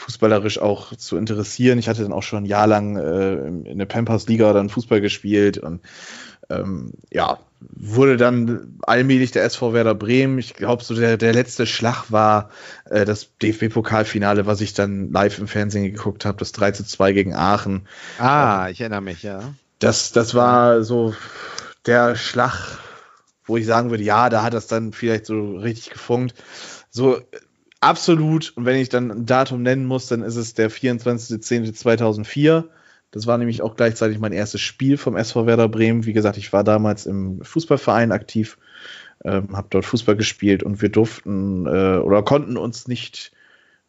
fußballerisch 0.00 0.58
auch 0.58 0.94
zu 0.96 1.16
interessieren. 1.16 1.78
Ich 1.78 1.88
hatte 1.88 2.02
dann 2.02 2.12
auch 2.12 2.22
schon 2.22 2.44
ein 2.44 2.46
Jahr 2.46 2.66
lang 2.66 2.96
äh, 2.96 3.46
in 3.46 3.78
der 3.78 3.86
Pampers 3.86 4.26
Liga 4.26 4.52
dann 4.52 4.68
Fußball 4.68 5.00
gespielt 5.00 5.58
und 5.58 5.80
ähm, 6.48 6.92
ja, 7.10 7.38
wurde 7.60 8.16
dann 8.16 8.78
allmählich 8.82 9.30
der 9.30 9.44
SV 9.44 9.72
Werder 9.72 9.94
Bremen. 9.94 10.38
Ich 10.38 10.54
glaube, 10.54 10.82
so 10.82 10.94
der, 10.94 11.16
der 11.16 11.32
letzte 11.32 11.66
Schlag 11.66 12.10
war 12.10 12.50
äh, 12.86 13.04
das 13.04 13.28
DFB-Pokalfinale, 13.42 14.46
was 14.46 14.60
ich 14.60 14.74
dann 14.74 15.12
live 15.12 15.38
im 15.38 15.46
Fernsehen 15.46 15.84
geguckt 15.84 16.24
habe, 16.24 16.38
das 16.38 16.52
3 16.52 16.72
zu 16.72 16.84
2 16.84 17.12
gegen 17.12 17.34
Aachen. 17.34 17.86
Ah, 18.18 18.68
ich 18.70 18.80
erinnere 18.80 19.02
mich, 19.02 19.22
ja. 19.22 19.54
Das, 19.78 20.12
das 20.12 20.34
war 20.34 20.82
so 20.82 21.14
der 21.86 22.16
Schlag, 22.16 22.78
wo 23.44 23.56
ich 23.56 23.66
sagen 23.66 23.90
würde, 23.90 24.02
ja, 24.02 24.28
da 24.28 24.42
hat 24.42 24.54
das 24.54 24.66
dann 24.66 24.92
vielleicht 24.92 25.26
so 25.26 25.56
richtig 25.56 25.90
gefunkt. 25.90 26.34
So 26.90 27.20
absolut, 27.80 28.52
und 28.56 28.64
wenn 28.64 28.76
ich 28.76 28.88
dann 28.88 29.10
ein 29.10 29.26
Datum 29.26 29.62
nennen 29.62 29.86
muss, 29.86 30.06
dann 30.06 30.22
ist 30.22 30.36
es 30.36 30.54
der 30.54 30.70
24.10.2004 30.70 32.64
das 33.10 33.26
war 33.26 33.38
nämlich 33.38 33.62
auch 33.62 33.76
gleichzeitig 33.76 34.18
mein 34.18 34.32
erstes 34.32 34.60
Spiel 34.60 34.96
vom 34.96 35.16
SV 35.16 35.46
Werder 35.46 35.68
Bremen. 35.68 36.06
Wie 36.06 36.12
gesagt, 36.12 36.36
ich 36.36 36.52
war 36.52 36.62
damals 36.62 37.06
im 37.06 37.42
Fußballverein 37.42 38.12
aktiv, 38.12 38.56
ähm, 39.24 39.56
habe 39.56 39.66
dort 39.70 39.84
Fußball 39.84 40.16
gespielt 40.16 40.62
und 40.62 40.80
wir 40.80 40.90
durften 40.90 41.66
äh, 41.66 41.98
oder 41.98 42.22
konnten 42.22 42.56
uns 42.56 42.86
nicht, 42.86 43.32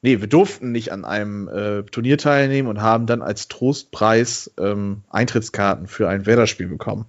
nee, 0.01 0.19
wir 0.19 0.27
durften 0.27 0.71
nicht 0.71 0.91
an 0.91 1.05
einem 1.05 1.48
äh, 1.48 1.83
Turnier 1.83 2.17
teilnehmen 2.17 2.67
und 2.67 2.81
haben 2.81 3.05
dann 3.05 3.21
als 3.21 3.48
Trostpreis 3.48 4.51
ähm, 4.60 5.03
Eintrittskarten 5.10 5.88
für 5.88 6.10
ein 6.10 6.25
Werder-Spiel 6.25 6.67
bekommen. 6.67 7.05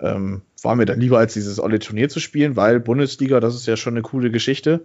Ähm, 0.00 0.42
war 0.62 0.76
mir 0.76 0.84
dann 0.84 1.00
lieber 1.00 1.18
als 1.18 1.32
dieses 1.32 1.58
olle 1.58 1.78
Turnier 1.78 2.08
zu 2.08 2.20
spielen, 2.20 2.56
weil 2.56 2.78
Bundesliga, 2.78 3.40
das 3.40 3.54
ist 3.54 3.66
ja 3.66 3.76
schon 3.76 3.94
eine 3.94 4.02
coole 4.02 4.30
Geschichte. 4.30 4.84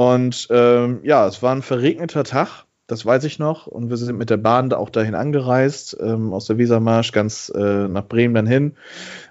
Und 0.00 0.48
ähm, 0.50 1.00
ja, 1.02 1.26
es 1.26 1.42
war 1.42 1.54
ein 1.54 1.62
verregneter 1.62 2.24
Tag 2.24 2.64
das 2.90 3.06
weiß 3.06 3.22
ich 3.24 3.38
noch. 3.38 3.66
Und 3.66 3.88
wir 3.88 3.96
sind 3.96 4.18
mit 4.18 4.30
der 4.30 4.36
Bahn 4.36 4.72
auch 4.72 4.90
dahin 4.90 5.14
angereist, 5.14 5.96
ähm, 6.00 6.32
aus 6.32 6.46
der 6.46 6.58
Wesermarsch 6.58 7.12
ganz 7.12 7.50
äh, 7.54 7.86
nach 7.86 8.08
Bremen 8.08 8.34
dann 8.34 8.46
hin. 8.46 8.76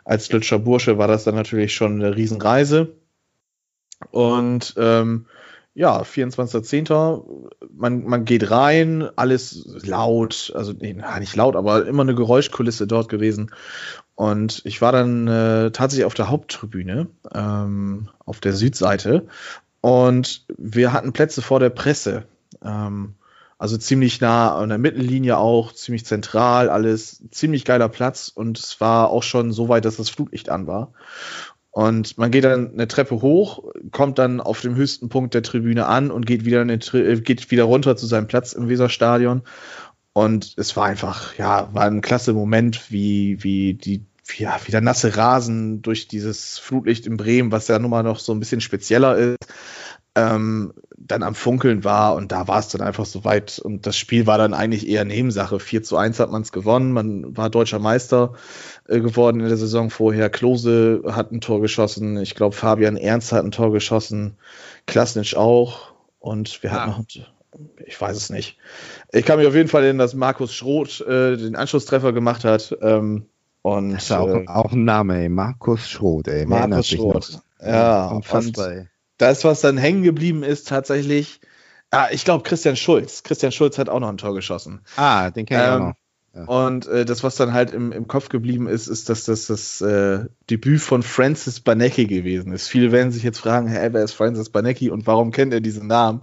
Als 0.06 0.32
Lütscher 0.32 0.60
Bursche 0.60 0.98
war 0.98 1.10
das 1.10 1.26
dann 1.26 1.36
natürlich 1.36 1.76
schon 1.76 1.96
eine 1.96 2.16
Riesenreise. 2.16 2.96
Und 4.12 4.76
ähm, 4.78 5.26
ja, 5.74 6.02
24.10. 6.02 7.50
Man, 7.70 8.06
man 8.06 8.24
geht 8.24 8.50
rein, 8.50 9.10
alles 9.18 9.82
laut, 9.86 10.54
also 10.56 10.72
nee, 10.72 10.96
nicht 11.20 11.36
laut, 11.36 11.58
aber 11.58 11.86
immer 11.86 12.04
eine 12.04 12.16
Geräuschkulisse 12.16 12.88
dort 12.88 13.10
gewesen. 13.10 13.52
Und 14.16 14.62
ich 14.64 14.82
war 14.82 14.94
dann 14.94 15.28
äh, 15.28 15.72
tatsächlich 15.72 16.06
auf 16.06 16.14
der 16.14 16.30
Haupttribüne, 16.30 17.08
ähm, 17.34 18.10
auf 18.26 18.40
der 18.40 18.54
Südseite 18.54 19.28
Und 19.82 20.46
wir 20.58 20.94
hatten 20.94 21.14
Plätze 21.14 21.42
vor 21.42 21.60
der 21.60 21.70
Presse. 21.70 22.26
Ähm, 22.64 23.16
also 23.58 23.78
ziemlich 23.78 24.22
nah 24.22 24.56
an 24.56 24.70
der 24.70 24.78
Mittellinie 24.78 25.38
auch, 25.38 25.74
ziemlich 25.74 26.06
zentral, 26.06 26.70
alles 26.70 27.22
ziemlich 27.30 27.66
geiler 27.66 27.90
Platz 27.90 28.32
und 28.34 28.58
es 28.58 28.80
war 28.80 29.10
auch 29.10 29.22
schon 29.22 29.52
so 29.52 29.68
weit, 29.68 29.84
dass 29.84 29.98
das 29.98 30.10
Flutlicht 30.10 30.50
an 30.50 30.66
war. 30.66 30.94
Und 31.72 32.18
man 32.18 32.32
geht 32.32 32.46
dann 32.46 32.72
eine 32.72 32.88
Treppe 32.88 33.22
hoch, 33.22 33.64
kommt 33.92 34.18
dann 34.18 34.40
auf 34.40 34.62
dem 34.62 34.76
höchsten 34.76 35.10
Punkt 35.10 35.34
der 35.34 35.44
Tribüne 35.44 35.86
an 35.86 36.10
und 36.10 36.26
geht 36.26 36.46
wieder, 36.46 36.62
eine, 36.62 36.76
äh, 36.94 37.20
geht 37.20 37.52
wieder 37.52 37.66
runter 37.66 37.96
zu 37.96 38.06
seinem 38.06 38.28
Platz 38.28 38.54
im 38.54 38.70
Weserstadion. 38.70 39.44
Und 40.14 40.54
es 40.58 40.76
war 40.76 40.86
einfach, 40.86 41.36
ja, 41.38 41.70
war 41.74 41.84
ein 41.84 42.02
klasse 42.02 42.34
Moment, 42.34 42.92
wie, 42.92 43.44
wie 43.44 43.76
die, 43.76 44.06
ja, 44.38 44.60
wie 44.66 44.72
der 44.72 44.82
nasse 44.82 45.16
Rasen 45.16 45.82
durch 45.82 46.08
dieses 46.08 46.60
Flutlicht 46.60 47.06
in 47.06 47.18
Bremen, 47.18 47.52
was 47.52 47.68
ja 47.68 47.80
nun 47.80 47.92
mal 47.92 48.04
noch 48.04 48.20
so 48.20 48.34
ein 48.34 48.40
bisschen 48.40 48.62
spezieller 48.62 49.18
ist, 49.18 49.38
ähm, 50.16 50.74
dann 50.98 51.24
am 51.24 51.36
Funkeln 51.36 51.84
war 51.84 52.16
und 52.16 52.32
da 52.32 52.48
war 52.48 52.60
es 52.60 52.68
dann 52.68 52.82
einfach 52.82 53.06
so 53.06 53.24
weit 53.24 53.60
und 53.60 53.88
das 53.88 53.98
Spiel 53.98 54.28
war 54.28 54.38
dann 54.38 54.54
eigentlich 54.54 54.88
eher 54.88 55.06
Nebensache. 55.06 55.60
4 55.60 55.84
zu 55.84 55.98
1 55.98 56.20
hat 56.20 56.32
man 56.32 56.42
es 56.42 56.52
gewonnen, 56.52 56.92
man 56.92 57.36
war 57.38 57.50
deutscher 57.50 57.80
Meister 57.80 58.34
äh, 58.88 59.00
geworden 59.00 59.40
in 59.40 59.48
der 59.48 59.58
Saison 59.58 59.90
vorher. 59.90 60.30
Klose 60.30 61.02
hat 61.08 61.32
ein 61.32 61.42
Tor 61.42 61.62
geschossen, 61.62 62.18
ich 62.18 62.36
glaube 62.36 62.56
Fabian 62.56 62.98
Ernst 62.98 63.32
hat 63.32 63.44
ein 63.44 63.52
Tor 63.52 63.72
geschossen, 63.72 64.38
Klasnitsch 64.86 65.36
auch 65.36 65.94
und 66.20 66.62
wir 66.64 66.72
ah. 66.72 66.76
hatten 66.76 66.92
noch, 66.92 67.06
ich 67.86 68.00
weiß 68.00 68.16
es 68.16 68.30
nicht. 68.30 68.58
Ich 69.12 69.26
kann 69.26 69.40
mich 69.40 69.48
auf 69.48 69.56
jeden 69.56 69.70
Fall 69.70 69.84
erinnern, 69.84 70.00
dass 70.00 70.14
Markus 70.14 70.54
Schroth 70.54 71.02
äh, 71.02 71.38
den 71.38 71.56
Anschlusstreffer 71.56 72.14
gemacht 72.14 72.44
hat. 72.44 72.78
Ähm, 72.82 73.26
und, 73.62 73.94
das 73.94 74.04
ist 74.04 74.12
auch, 74.12 74.28
äh, 74.28 74.46
auch 74.48 74.72
ein 74.72 74.86
Name, 74.86 75.22
ey. 75.22 75.30
Markus 75.30 75.90
Schroth, 75.90 76.28
ey. 76.28 76.46
Markus 76.46 76.88
Schroth. 76.88 77.42
Ja, 77.62 78.08
unfassbar. 78.08 78.70
Und, 78.70 78.90
das, 79.18 79.44
was 79.44 79.62
dann 79.62 79.78
hängen 79.78 80.04
geblieben 80.04 80.44
ist, 80.44 80.68
tatsächlich, 80.68 81.42
ah, 81.92 82.08
ich 82.12 82.24
glaube, 82.24 82.44
Christian 82.44 82.76
Schulz. 82.76 83.24
Christian 83.24 83.52
Schulz 83.52 83.78
hat 83.78 83.90
auch 83.90 84.00
noch 84.00 84.10
ein 84.10 84.18
Tor 84.18 84.34
geschossen. 84.34 84.80
Ah, 84.96 85.30
den 85.30 85.46
kenne 85.46 85.62
ich 85.62 85.68
ähm, 85.68 85.76
auch 85.76 85.88
noch. 85.88 85.94
Ja. 86.36 86.44
Und 86.44 86.88
äh, 86.88 87.06
das, 87.06 87.24
was 87.24 87.36
dann 87.36 87.54
halt 87.54 87.72
im, 87.72 87.92
im 87.92 88.08
Kopf 88.08 88.30
geblieben 88.30 88.68
ist, 88.68 88.88
ist, 88.88 89.10
dass 89.10 89.26
das 89.26 89.48
das 89.48 89.82
äh, 89.82 90.26
Debüt 90.50 90.80
von 90.80 91.02
Francis 91.02 91.60
Banecki 91.60 92.06
gewesen 92.06 92.54
ist. 92.54 92.68
Viele 92.68 92.92
werden 92.92 93.12
sich 93.12 93.24
jetzt 93.24 93.40
fragen, 93.40 93.68
hey, 93.68 93.92
wer 93.92 94.04
ist 94.04 94.14
Francis 94.14 94.50
Banecki 94.50 94.90
und 94.92 95.08
warum 95.08 95.32
kennt 95.32 95.54
er 95.54 95.60
diesen 95.60 95.88
Namen? 95.88 96.22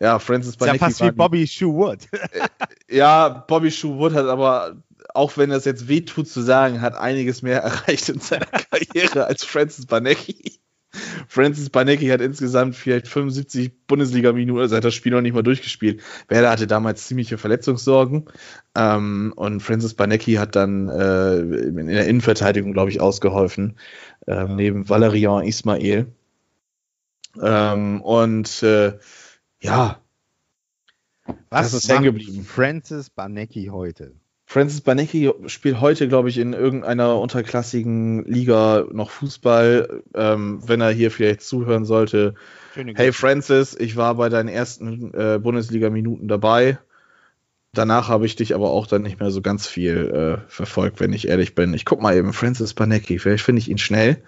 Ja, 0.00 0.18
Francis 0.18 0.56
Banecki. 0.56 0.76
Ist 0.76 0.80
ja 0.80 0.86
fast 0.88 1.02
wie 1.02 1.16
Bobby 1.16 1.46
Shoewood. 1.46 1.98
äh, 2.12 2.96
ja, 2.96 3.28
Bobby 3.28 3.70
Shoewood 3.70 4.14
hat 4.14 4.26
aber, 4.26 4.76
auch 5.16 5.36
wenn 5.36 5.50
das 5.50 5.64
jetzt 5.64 5.88
wehtut 5.88 6.28
zu 6.28 6.40
sagen, 6.40 6.80
hat 6.80 6.96
einiges 6.96 7.42
mehr 7.42 7.60
erreicht 7.62 8.08
in 8.08 8.20
seiner 8.20 8.46
Karriere 8.46 9.26
als 9.26 9.44
Francis 9.44 9.86
Banecki. 9.86 10.60
Francis 11.28 11.70
Banecki 11.70 12.08
hat 12.08 12.20
insgesamt 12.20 12.76
vielleicht 12.76 13.08
75 13.08 13.86
Bundesliga-Minuten, 13.86 14.60
also 14.60 14.76
hat 14.76 14.84
das 14.84 14.94
Spiel 14.94 15.12
noch 15.12 15.20
nicht 15.20 15.34
mal 15.34 15.42
durchgespielt. 15.42 16.02
Werder 16.28 16.50
hatte 16.50 16.66
damals 16.66 17.06
ziemliche 17.06 17.38
Verletzungssorgen 17.38 18.26
ähm, 18.74 19.32
und 19.36 19.60
Francis 19.60 19.94
Banecki 19.94 20.34
hat 20.34 20.56
dann 20.56 20.88
äh, 20.88 21.36
in 21.38 21.86
der 21.88 22.06
Innenverteidigung, 22.06 22.72
glaube 22.72 22.90
ich, 22.90 23.00
ausgeholfen, 23.00 23.76
äh, 24.26 24.44
neben 24.44 24.88
Valerian 24.88 25.44
Ismail. 25.44 26.06
Ähm, 27.42 28.00
und 28.00 28.62
äh, 28.62 28.98
ja, 29.60 30.00
was 31.50 31.72
das 31.72 31.84
ist 31.84 31.90
hängen 31.90 32.04
geblieben. 32.04 32.44
Francis 32.44 33.10
Banecki 33.10 33.66
heute? 33.66 34.14
Francis 34.48 34.80
Banecki 34.80 35.32
spielt 35.46 35.80
heute, 35.80 36.06
glaube 36.06 36.28
ich, 36.28 36.38
in 36.38 36.52
irgendeiner 36.52 37.18
unterklassigen 37.18 38.24
Liga 38.26 38.86
noch 38.92 39.10
Fußball. 39.10 40.04
Ähm, 40.14 40.60
wenn 40.64 40.80
er 40.80 40.90
hier 40.90 41.10
vielleicht 41.10 41.42
zuhören 41.42 41.84
sollte. 41.84 42.34
Hey 42.94 43.12
Francis, 43.12 43.76
ich 43.78 43.96
war 43.96 44.14
bei 44.14 44.28
deinen 44.28 44.48
ersten 44.48 45.12
äh, 45.14 45.40
Bundesliga-Minuten 45.42 46.28
dabei. 46.28 46.78
Danach 47.72 48.08
habe 48.08 48.24
ich 48.24 48.36
dich 48.36 48.54
aber 48.54 48.70
auch 48.70 48.86
dann 48.86 49.02
nicht 49.02 49.18
mehr 49.18 49.32
so 49.32 49.42
ganz 49.42 49.66
viel 49.66 50.40
äh, 50.46 50.50
verfolgt, 50.50 51.00
wenn 51.00 51.12
ich 51.12 51.26
ehrlich 51.26 51.56
bin. 51.56 51.74
Ich 51.74 51.84
guck 51.84 52.00
mal 52.00 52.16
eben, 52.16 52.32
Francis 52.32 52.72
Banecki, 52.72 53.18
vielleicht 53.18 53.44
finde 53.44 53.60
ich 53.60 53.68
ihn 53.68 53.78
schnell. 53.78 54.22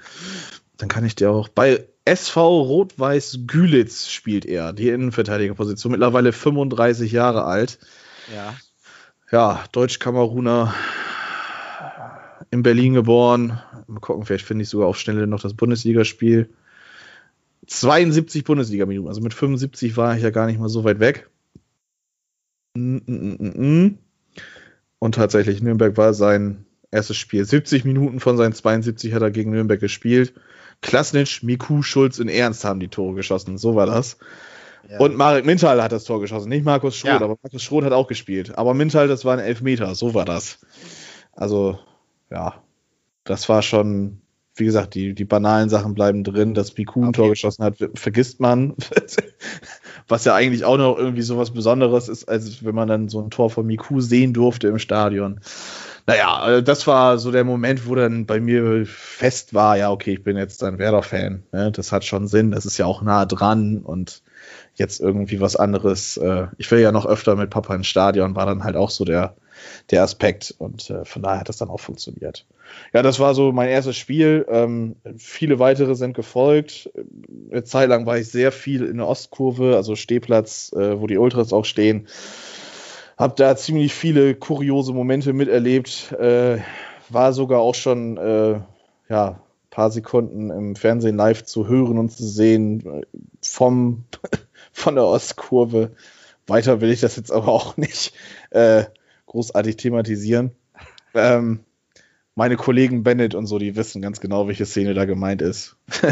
Dann 0.77 0.89
kann 0.89 1.05
ich 1.05 1.15
dir 1.15 1.31
auch 1.31 1.49
bei 1.49 1.87
SV 2.05 2.63
Rot-Weiß 2.63 3.41
Gülitz 3.47 4.09
spielt 4.09 4.47
er, 4.47 4.73
die 4.73 4.89
Innenverteidigerposition, 4.89 5.93
mittlerweile 5.93 6.33
35 6.33 7.13
Jahre 7.13 7.45
alt. 7.45 7.79
Ja 8.35 8.55
ja, 9.31 9.65
Deutsch-Kameruner, 9.73 10.75
in 12.51 12.63
Berlin 12.63 12.95
geboren. 12.95 13.61
Mal 13.87 14.01
gucken, 14.01 14.25
vielleicht 14.25 14.47
finde 14.47 14.63
ich 14.63 14.69
sogar 14.69 14.89
auf 14.89 14.99
Schnelle 14.99 15.27
noch 15.27 15.41
das 15.41 15.55
Bundesligaspiel. 15.55 16.49
72 17.67 18.45
Bundesliga-Minuten, 18.45 19.09
also 19.09 19.21
mit 19.21 19.35
75 19.35 19.97
war 19.97 20.17
ich 20.17 20.23
ja 20.23 20.31
gar 20.31 20.47
nicht 20.47 20.59
mal 20.59 20.69
so 20.71 20.85
weit 20.85 21.01
weg. 21.01 21.29
Mm, 22.75 22.99
mm, 23.07 23.37
mm, 23.41 23.99
Und 24.99 25.15
tatsächlich, 25.15 25.63
Nürnberg 25.63 25.97
war 25.97 26.15
sein 26.15 26.65
erstes 26.91 27.19
Spiel. 27.19 27.45
70 27.45 27.85
Minuten 27.85 28.21
von 28.21 28.39
seinen 28.39 28.55
72 28.55 29.13
hat 29.13 29.23
er 29.23 29.31
gegen 29.31 29.51
Nürnberg 29.51 29.81
gespielt. 29.81 30.33
Klasnitsch, 30.81 31.43
Miku, 31.43 31.83
Schulz 31.83 32.19
und 32.21 32.29
Ernst 32.29 32.65
haben 32.65 32.81
die 32.81 32.89
Tore 32.89 33.15
geschossen. 33.15 33.59
So 33.59 33.75
war 33.75 33.87
das. 33.87 34.17
Und 34.99 35.17
Marek 35.17 35.45
Mintal 35.45 35.83
hat 35.83 35.93
das 35.93 36.05
Tor 36.05 36.21
geschossen, 36.21 36.49
nicht 36.49 36.65
Markus 36.65 36.97
Schroth, 36.97 37.11
ja. 37.11 37.17
aber 37.21 37.37
Markus 37.43 37.63
Schroth 37.63 37.85
hat 37.85 37.93
auch 37.93 38.07
gespielt. 38.07 38.57
Aber 38.57 38.75
Mintal, 38.75 39.09
das 39.09 39.25
war 39.25 39.35
ein 39.35 39.45
Elfmeter, 39.45 39.95
so 39.95 40.15
war 40.15 40.25
das. 40.25 40.59
Also, 41.33 41.79
ja, 42.31 42.55
das 43.25 43.49
war 43.49 43.63
schon, 43.63 44.23
wie 44.57 44.65
gesagt, 44.65 44.95
die, 44.95 45.15
die 45.15 45.25
banalen 45.25 45.69
Sachen 45.69 45.95
bleiben 45.95 46.25
drin. 46.25 46.55
Dass 46.55 46.73
Biku 46.73 47.01
ein 47.01 47.09
okay. 47.09 47.17
Tor 47.17 47.29
geschossen 47.31 47.65
hat, 47.65 47.77
vergisst 47.95 48.41
man. 48.41 48.75
Was 50.09 50.25
ja 50.25 50.35
eigentlich 50.35 50.65
auch 50.65 50.79
noch 50.79 50.97
irgendwie 50.97 51.21
so 51.21 51.37
was 51.37 51.51
Besonderes 51.53 52.09
ist, 52.09 52.31
als 52.31 52.65
wenn 52.65 52.75
man 52.75 52.89
dann 52.89 53.11
so 53.11 53.21
ein 53.21 53.29
Tor 53.29 53.51
von 53.51 53.67
Miku 53.67 54.01
sehen 54.01 54.33
durfte 54.33 54.67
im 54.69 54.79
Stadion. 54.79 55.41
Naja, 56.07 56.49
äh, 56.49 56.63
das 56.63 56.87
war 56.87 57.19
so 57.19 57.31
der 57.31 57.45
Moment, 57.45 57.87
wo 57.87 57.95
dann 57.95 58.25
bei 58.25 58.41
mir 58.41 58.87
fest 58.87 59.53
war, 59.53 59.77
ja, 59.77 59.91
okay, 59.91 60.15
ich 60.15 60.23
bin 60.23 60.39
jetzt 60.39 60.65
ein 60.65 60.79
Werder-Fan. 60.79 61.43
Ne? 61.53 61.71
Das 61.73 61.93
hat 61.93 62.07
schon 62.07 62.27
Sinn, 62.27 62.53
das 62.53 62.65
ist 62.65 62.79
ja 62.79 62.87
auch 62.87 63.03
nah 63.03 63.27
dran 63.27 63.83
und 63.83 64.23
jetzt 64.75 65.00
irgendwie 65.00 65.40
was 65.40 65.57
anderes. 65.57 66.17
Äh, 66.17 66.47
ich 66.57 66.71
will 66.71 66.81
ja 66.81 66.93
noch 66.93 67.07
öfter 67.07 67.37
mit 67.37 67.50
Papa 67.50 67.75
ins 67.75 67.87
Stadion, 67.87 68.37
war 68.37 68.47
dann 68.47 68.64
halt 68.64 68.76
auch 68.76 68.90
so 68.90 69.05
der, 69.05 69.35
der 69.90 70.02
Aspekt 70.02 70.55
und 70.59 70.90
äh, 70.90 71.05
von 71.05 71.23
daher 71.23 71.40
hat 71.40 71.49
das 71.49 71.59
dann 71.59 71.69
auch 71.69 71.81
funktioniert. 71.81 72.47
Ja, 72.93 73.02
das 73.02 73.19
war 73.19 73.35
so 73.35 73.52
mein 73.52 73.69
erstes 73.69 73.97
Spiel. 73.97 74.47
Ähm, 74.49 74.97
viele 75.17 75.59
weitere 75.59 75.95
sind 75.95 76.14
gefolgt. 76.14 76.90
Eine 77.50 77.64
Zeit 77.64 77.88
lang 77.88 78.07
war 78.07 78.19
ich 78.19 78.28
sehr 78.28 78.52
viel 78.52 78.85
in 78.85 78.99
der 78.99 79.09
Ostkurve, 79.09 79.76
also 79.76 79.97
Stehplatz, 79.97 80.73
äh, 80.75 81.00
wo 81.00 81.07
die 81.07 81.19
Ultras 81.19 81.52
auch 81.52 81.64
stehen. 81.64 82.09
Hab 83.17 83.37
da 83.37 83.57
ziemlich 83.57 83.95
viele 83.95 84.35
kuriose 84.35 84.93
Momente 84.93 85.33
miterlebt. 85.33 86.12
Äh, 86.12 86.59
war 87.09 87.33
sogar 87.33 87.61
auch 87.61 87.75
schon 87.75 88.17
äh, 88.17 88.61
ja, 89.09 89.40
paar 89.79 89.93
Sekunden 89.93 90.51
im 90.51 90.75
Fernsehen 90.75 91.17
live 91.17 91.45
zu 91.45 91.69
hören 91.69 91.99
und 91.99 92.11
zu 92.11 92.27
sehen 92.27 92.85
äh, 92.85 93.03
vom 93.41 94.07
von 94.73 94.97
der 94.97 95.05
Ostkurve. 95.05 95.93
Weiter 96.49 96.81
will 96.81 96.91
ich 96.91 97.01
das 97.01 97.15
jetzt 97.15 97.31
aber 97.31 97.47
auch 97.47 97.77
nicht 97.77 98.13
äh, 98.51 98.87
großartig 99.27 99.77
thematisieren. 99.77 100.51
Ähm, 101.15 101.61
meine 102.35 102.57
Kollegen 102.57 103.05
Bennett 103.05 103.37
und 103.37 103.47
so, 103.47 103.61
die 103.61 103.77
wissen 103.77 104.03
ganz 104.03 104.19
genau, 104.19 104.49
welche 104.49 104.67
Szene 104.67 104.95
da 104.95 105.05
gemeint 105.05 105.43
ist. 105.43 105.77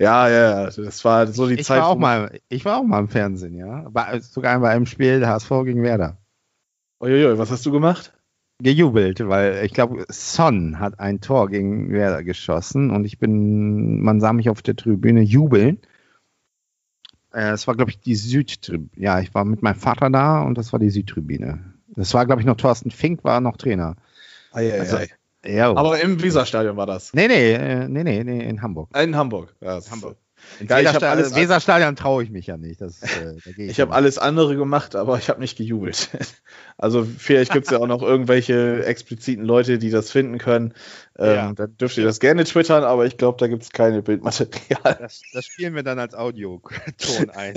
Ja, 0.00 0.28
ja, 0.28 0.64
ja, 0.64 0.70
das 0.70 1.04
war 1.04 1.26
so 1.28 1.46
die 1.46 1.54
ich 1.54 1.66
Zeit. 1.66 1.80
War 1.80 1.88
auch 1.88 1.96
mal, 1.96 2.40
ich 2.48 2.64
war 2.64 2.78
auch 2.78 2.82
mal 2.82 2.98
im 2.98 3.08
Fernsehen, 3.08 3.54
ja. 3.54 3.86
Bei, 3.90 4.18
sogar 4.18 4.58
bei 4.58 4.70
einem 4.70 4.86
Spiel 4.86 5.24
HSV 5.24 5.48
gegen 5.64 5.82
Werder. 5.82 6.16
Uiuiui, 7.00 7.38
was 7.38 7.50
hast 7.50 7.64
du 7.66 7.70
gemacht? 7.70 8.12
Gejubelt, 8.62 9.26
weil 9.26 9.64
ich 9.64 9.72
glaube, 9.72 10.04
Son 10.08 10.78
hat 10.78 11.00
ein 11.00 11.20
Tor 11.20 11.48
gegen 11.48 11.90
Werder 11.92 12.22
geschossen 12.22 12.90
und 12.90 13.04
ich 13.04 13.18
bin, 13.18 14.00
man 14.00 14.20
sah 14.20 14.32
mich 14.32 14.50
auf 14.50 14.62
der 14.62 14.76
Tribüne 14.76 15.22
jubeln 15.22 15.80
äh, 17.32 17.50
es 17.50 17.66
war, 17.66 17.74
glaube 17.76 17.90
ich, 17.90 18.00
die 18.00 18.14
Südtribüne. 18.14 18.90
Ja, 18.96 19.20
ich 19.20 19.34
war 19.34 19.44
mit 19.44 19.62
meinem 19.62 19.76
Vater 19.76 20.10
da 20.10 20.42
und 20.42 20.56
das 20.58 20.72
war 20.72 20.80
die 20.80 20.90
Südtribüne. 20.90 21.74
Das 21.88 22.14
war, 22.14 22.26
glaube 22.26 22.40
ich, 22.40 22.46
noch 22.46 22.56
Thorsten 22.56 22.90
Fink 22.90 23.24
war 23.24 23.40
noch 23.40 23.56
Trainer. 23.56 23.96
Ei, 24.52 24.72
ei, 24.72 24.80
also, 24.80 24.96
ei. 24.96 25.08
Ja, 25.44 25.70
Aber 25.70 25.98
im 26.00 26.22
Weserstadion 26.22 26.76
war 26.76 26.86
das. 26.86 27.14
Nee, 27.14 27.28
nee, 27.28 27.52
äh, 27.52 27.88
nee, 27.88 28.04
nee, 28.04 28.22
nee, 28.24 28.44
in 28.44 28.60
Hamburg. 28.60 28.90
In 28.96 29.16
Hamburg, 29.16 29.54
ja. 29.60 29.80
Hamburg. 29.90 30.18
Weserstadion, 30.60 31.34
Weserstadion 31.34 31.96
traue 31.96 32.22
ich 32.22 32.30
mich 32.30 32.46
ja 32.46 32.56
nicht. 32.56 32.80
Das, 32.80 33.02
äh, 33.02 33.36
ich, 33.44 33.58
ich 33.58 33.80
habe 33.80 33.92
alles 33.92 34.18
andere 34.18 34.56
gemacht, 34.56 34.94
aber 34.96 35.18
ich 35.18 35.28
habe 35.28 35.40
nicht 35.40 35.56
gejubelt. 35.56 36.10
also 36.78 37.04
vielleicht 37.04 37.52
gibt 37.52 37.66
es 37.66 37.72
ja 37.72 37.78
auch 37.78 37.86
noch 37.86 38.02
irgendwelche 38.02 38.84
expliziten 38.84 39.44
Leute, 39.44 39.78
die 39.78 39.90
das 39.90 40.10
finden 40.10 40.38
können. 40.38 40.74
Ähm, 41.18 41.34
ja. 41.34 41.52
Dann 41.52 41.76
dürft 41.76 41.96
ihr 41.96 42.04
das 42.04 42.20
gerne 42.20 42.44
twittern, 42.44 42.84
aber 42.84 43.06
ich 43.06 43.16
glaube, 43.16 43.38
da 43.38 43.46
gibt 43.46 43.62
es 43.62 43.70
keine 43.70 44.02
Bildmaterial. 44.02 44.98
Das, 45.00 45.22
das, 45.32 45.44
spielen 45.44 45.74
wir 45.74 45.82
dann 45.82 45.98
als 45.98 46.14
Audioton 46.14 47.30
ein. 47.34 47.54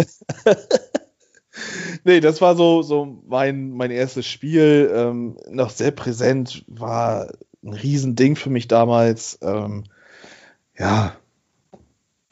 nee, 2.04 2.20
das 2.20 2.42
war 2.42 2.56
so, 2.56 2.82
so 2.82 3.22
mein, 3.28 3.72
mein 3.72 3.92
erstes 3.92 4.28
Spiel. 4.28 4.92
Ähm, 4.94 5.38
noch 5.50 5.70
sehr 5.70 5.92
präsent, 5.92 6.64
war 6.68 7.32
ein 7.64 7.74
Riesending 7.74 8.36
für 8.36 8.50
mich 8.50 8.68
damals. 8.68 9.40
Ähm, 9.42 9.86
ja, 10.78 11.16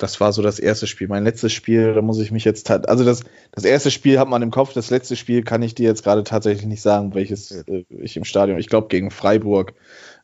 das 0.01 0.19
war 0.19 0.33
so 0.33 0.41
das 0.41 0.59
erste 0.59 0.87
Spiel. 0.87 1.07
Mein 1.07 1.23
letztes 1.23 1.53
Spiel, 1.53 1.93
da 1.93 2.01
muss 2.01 2.19
ich 2.19 2.31
mich 2.31 2.43
jetzt, 2.43 2.69
also 2.69 3.03
das, 3.03 3.21
das 3.51 3.63
erste 3.63 3.91
Spiel 3.91 4.19
hat 4.19 4.27
man 4.27 4.41
im 4.41 4.51
Kopf, 4.51 4.73
das 4.73 4.89
letzte 4.89 5.15
Spiel 5.15 5.43
kann 5.43 5.61
ich 5.61 5.75
dir 5.75 5.87
jetzt 5.87 6.03
gerade 6.03 6.23
tatsächlich 6.23 6.65
nicht 6.65 6.81
sagen, 6.81 7.13
welches 7.13 7.51
äh, 7.51 7.85
ich 7.89 8.17
im 8.17 8.23
Stadion, 8.23 8.57
ich 8.57 8.69
glaube 8.69 8.87
gegen 8.87 9.11
Freiburg, 9.11 9.73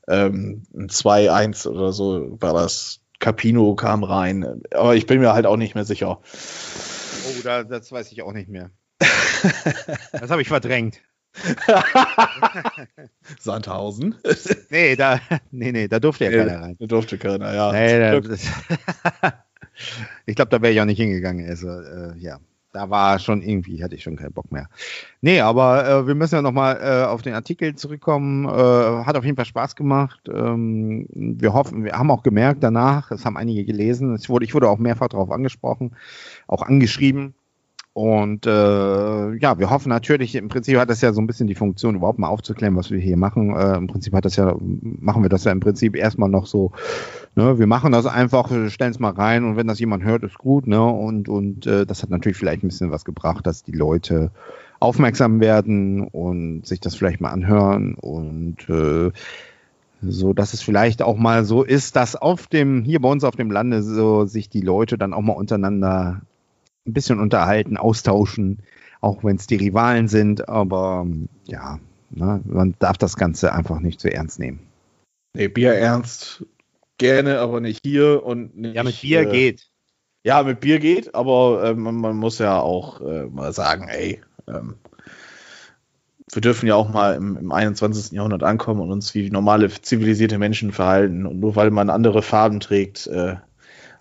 ähm, 0.07 0.63
2-1 0.73 1.67
oder 1.67 1.93
so 1.93 2.37
war 2.39 2.53
das. 2.53 3.01
Capino 3.19 3.73
kam 3.73 4.03
rein, 4.03 4.61
aber 4.71 4.95
ich 4.95 5.07
bin 5.07 5.19
mir 5.19 5.33
halt 5.33 5.47
auch 5.47 5.57
nicht 5.57 5.73
mehr 5.73 5.85
sicher. 5.85 6.19
Oh, 6.21 7.41
da, 7.43 7.63
das 7.63 7.91
weiß 7.91 8.11
ich 8.11 8.21
auch 8.21 8.31
nicht 8.31 8.47
mehr. 8.47 8.69
das 10.11 10.29
habe 10.29 10.43
ich 10.43 10.49
verdrängt. 10.49 11.01
Sandhausen? 13.39 14.15
nee, 14.69 14.95
da, 14.95 15.19
nee, 15.51 15.71
nee, 15.71 15.87
da 15.87 15.99
durfte 15.99 16.25
ja 16.25 16.31
nee, 16.31 16.37
keiner 16.37 16.61
rein. 16.61 16.77
Da 16.79 16.85
durfte 16.85 17.17
keiner, 17.17 17.53
ja. 17.53 17.71
Nee, 17.71 18.21
da, 18.21 19.45
ich 20.25 20.35
glaube, 20.35 20.49
da 20.49 20.61
wäre 20.61 20.73
ich 20.73 20.81
auch 20.81 20.85
nicht 20.85 20.99
hingegangen. 20.99 21.47
Also, 21.47 21.69
äh, 21.69 22.17
ja, 22.17 22.39
da 22.73 22.89
war 22.89 23.17
schon 23.17 23.41
irgendwie, 23.41 23.83
hatte 23.83 23.95
ich 23.95 24.03
schon 24.03 24.17
keinen 24.17 24.33
Bock 24.33 24.51
mehr. 24.51 24.69
Nee, 25.21 25.39
aber 25.39 25.87
äh, 25.87 26.07
wir 26.07 26.15
müssen 26.15 26.35
ja 26.35 26.41
nochmal 26.41 26.79
äh, 26.81 27.05
auf 27.05 27.21
den 27.21 27.33
Artikel 27.33 27.75
zurückkommen. 27.75 28.45
Äh, 28.45 29.05
hat 29.05 29.17
auf 29.17 29.25
jeden 29.25 29.35
Fall 29.35 29.45
Spaß 29.45 29.75
gemacht. 29.75 30.21
Ähm, 30.31 31.07
wir 31.09 31.53
hoffen, 31.53 31.83
wir 31.83 31.93
haben 31.93 32.11
auch 32.11 32.23
gemerkt 32.23 32.63
danach, 32.63 33.11
es 33.11 33.25
haben 33.25 33.37
einige 33.37 33.65
gelesen, 33.65 34.13
es 34.13 34.29
wurde, 34.29 34.45
ich 34.45 34.53
wurde 34.53 34.69
auch 34.69 34.77
mehrfach 34.77 35.07
darauf 35.07 35.31
angesprochen, 35.31 35.95
auch 36.47 36.61
angeschrieben 36.61 37.33
und 37.97 38.45
äh, 38.45 38.49
ja, 39.37 39.57
wir 39.57 39.71
hoffen 39.71 39.89
natürlich, 39.89 40.35
im 40.35 40.49
Prinzip 40.49 40.77
hat 40.77 40.91
das 40.91 41.01
ja 41.01 41.13
so 41.13 41.19
ein 41.19 41.25
bisschen 41.25 41.47
die 41.47 41.55
Funktion, 41.55 41.95
überhaupt 41.95 42.19
mal 42.19 42.27
aufzuklären, 42.27 42.75
was 42.75 42.91
wir 42.91 42.99
hier 42.99 43.17
machen. 43.17 43.55
Äh, 43.55 43.75
Im 43.75 43.87
Prinzip 43.87 44.13
hat 44.13 44.23
das 44.23 44.35
ja, 44.35 44.55
machen 44.59 45.23
wir 45.23 45.29
das 45.29 45.45
ja 45.45 45.51
im 45.51 45.61
Prinzip 45.61 45.95
erstmal 45.95 46.29
noch 46.29 46.45
so, 46.45 46.73
ne, 47.33 47.57
wir 47.57 47.65
machen 47.65 47.91
das 47.91 48.05
einfach, 48.05 48.51
stellen 48.69 48.91
es 48.91 48.99
mal 48.99 49.13
rein 49.13 49.45
und 49.45 49.57
wenn 49.57 49.65
das 49.65 49.79
jemand 49.79 50.03
hört, 50.03 50.21
ist 50.21 50.37
gut, 50.37 50.67
ne? 50.67 50.85
Und, 50.85 51.27
und 51.27 51.65
äh, 51.65 51.87
das 51.87 52.03
hat 52.03 52.11
natürlich 52.11 52.37
vielleicht 52.37 52.63
ein 52.63 52.67
bisschen 52.67 52.91
was 52.91 53.03
gebracht, 53.03 53.47
dass 53.47 53.63
die 53.63 53.71
Leute 53.71 54.29
aufmerksam 54.79 55.39
werden 55.39 56.03
und 56.03 56.67
sich 56.67 56.79
das 56.79 56.93
vielleicht 56.93 57.19
mal 57.19 57.31
anhören 57.31 57.95
und 57.95 58.57
äh, 58.69 59.11
so 60.03 60.33
dass 60.33 60.53
es 60.53 60.61
vielleicht 60.61 61.01
auch 61.01 61.17
mal 61.17 61.45
so 61.45 61.63
ist, 61.63 61.95
dass 61.95 62.15
auf 62.15 62.45
dem, 62.45 62.83
hier 62.83 63.01
bei 63.01 63.09
uns 63.09 63.23
auf 63.23 63.35
dem 63.35 63.49
Lande 63.49 63.81
so 63.81 64.25
sich 64.25 64.49
die 64.49 64.61
Leute 64.61 64.99
dann 64.99 65.13
auch 65.13 65.21
mal 65.21 65.33
untereinander 65.33 66.21
ein 66.87 66.93
bisschen 66.93 67.19
unterhalten, 67.19 67.77
austauschen, 67.77 68.59
auch 69.01 69.23
wenn 69.23 69.35
es 69.35 69.47
die 69.47 69.55
Rivalen 69.55 70.07
sind. 70.07 70.49
Aber 70.49 71.05
ja, 71.45 71.79
ne, 72.09 72.41
man 72.45 72.75
darf 72.79 72.97
das 72.97 73.15
Ganze 73.15 73.53
einfach 73.53 73.79
nicht 73.79 73.99
zu 73.99 74.11
ernst 74.11 74.39
nehmen. 74.39 74.59
Nee, 75.33 75.47
Bier 75.47 75.73
ernst 75.73 76.45
gerne, 76.97 77.39
aber 77.39 77.61
nicht 77.61 77.81
hier 77.83 78.23
und 78.23 78.57
nicht, 78.57 78.75
Ja, 78.75 78.83
mit 78.83 79.01
Bier 79.01 79.21
äh, 79.21 79.31
geht. 79.31 79.69
Ja, 80.23 80.43
mit 80.43 80.59
Bier 80.59 80.79
geht, 80.79 81.13
aber 81.15 81.63
äh, 81.63 81.73
man, 81.75 81.95
man, 81.95 82.17
muss 82.17 82.39
ja 82.39 82.59
auch 82.59 83.01
äh, 83.01 83.25
mal 83.27 83.53
sagen, 83.53 83.87
ey, 83.87 84.21
ähm, 84.47 84.75
wir 86.33 86.41
dürfen 86.41 86.67
ja 86.67 86.75
auch 86.75 86.89
mal 86.89 87.15
im, 87.15 87.37
im 87.37 87.51
21. 87.51 88.11
Jahrhundert 88.11 88.43
ankommen 88.43 88.81
und 88.81 88.91
uns 88.91 89.13
wie 89.13 89.29
normale 89.29 89.69
zivilisierte 89.69 90.37
Menschen 90.37 90.73
verhalten. 90.73 91.25
Und 91.25 91.39
nur 91.39 91.55
weil 91.55 91.71
man 91.71 91.89
andere 91.89 92.21
Farben 92.21 92.59
trägt, 92.59 93.07
äh, 93.07 93.35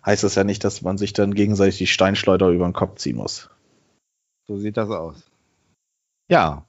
heißt 0.07 0.25
das 0.25 0.37
ja 0.37 0.45
nicht, 0.45 0.65
dass 0.65 0.83
man 0.83 0.97
sich 0.97 1.13
dann 1.13 1.35
gegenseitig 1.35 1.79
die 1.79 1.87
Steinschleuder 1.87 2.49
über 2.49 2.65
den 2.65 2.73
Kopf 2.73 2.97
ziehen 2.97 3.17
muss. 3.17 3.51
So 4.47 4.57
sieht 4.57 4.77
das 4.77 4.89
aus. 4.91 5.29
Ja. 6.29 6.65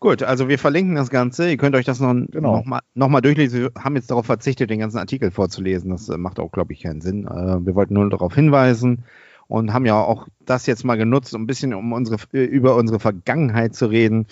Gut, 0.00 0.22
also 0.22 0.48
wir 0.48 0.58
verlinken 0.58 0.94
das 0.94 1.10
Ganze. 1.10 1.48
Ihr 1.48 1.56
könnt 1.56 1.76
euch 1.76 1.84
das 1.84 2.00
noch, 2.00 2.14
genau. 2.30 2.56
noch, 2.56 2.64
mal, 2.64 2.80
noch 2.94 3.08
mal 3.08 3.20
durchlesen. 3.20 3.60
Wir 3.60 3.70
haben 3.78 3.96
jetzt 3.96 4.10
darauf 4.10 4.26
verzichtet, 4.26 4.70
den 4.70 4.80
ganzen 4.80 4.98
Artikel 4.98 5.30
vorzulesen. 5.30 5.90
Das 5.90 6.08
äh, 6.08 6.16
macht 6.16 6.40
auch, 6.40 6.50
glaube 6.50 6.72
ich, 6.72 6.80
keinen 6.80 7.00
Sinn. 7.00 7.26
Äh, 7.26 7.64
wir 7.64 7.74
wollten 7.74 7.94
nur 7.94 8.08
darauf 8.08 8.34
hinweisen 8.34 9.04
und 9.46 9.72
haben 9.72 9.86
ja 9.86 9.94
auch 9.94 10.26
das 10.44 10.66
jetzt 10.66 10.84
mal 10.84 10.96
genutzt, 10.96 11.34
um 11.34 11.42
ein 11.42 11.46
bisschen 11.46 11.74
um 11.74 11.92
unsere, 11.92 12.18
äh, 12.32 12.44
über 12.44 12.76
unsere 12.76 12.98
Vergangenheit 12.98 13.74
zu 13.74 13.86
reden. 13.86 14.26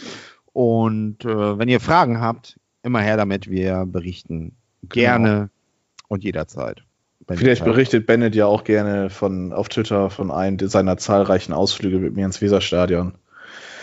Und 0.52 1.24
äh, 1.24 1.59
wenn 1.59 1.68
ihr 1.68 1.81
Fragen 1.81 2.20
habt, 2.20 2.59
immer 2.83 3.00
her 3.00 3.16
damit. 3.16 3.50
Wir 3.50 3.85
berichten 3.87 4.57
gerne 4.83 5.28
genau. 5.28 5.48
und 6.09 6.24
jederzeit. 6.24 6.83
Vielleicht 7.30 7.64
berichtet 7.64 8.06
Bennett 8.06 8.34
ja 8.34 8.46
auch 8.46 8.64
gerne 8.64 9.10
von, 9.10 9.52
auf 9.52 9.68
Twitter 9.68 10.08
von 10.08 10.30
einem 10.30 10.58
seiner 10.68 10.96
zahlreichen 10.96 11.52
Ausflüge 11.52 11.98
mit 11.98 12.14
mir 12.14 12.24
ins 12.24 12.40
Weserstadion. 12.40 13.14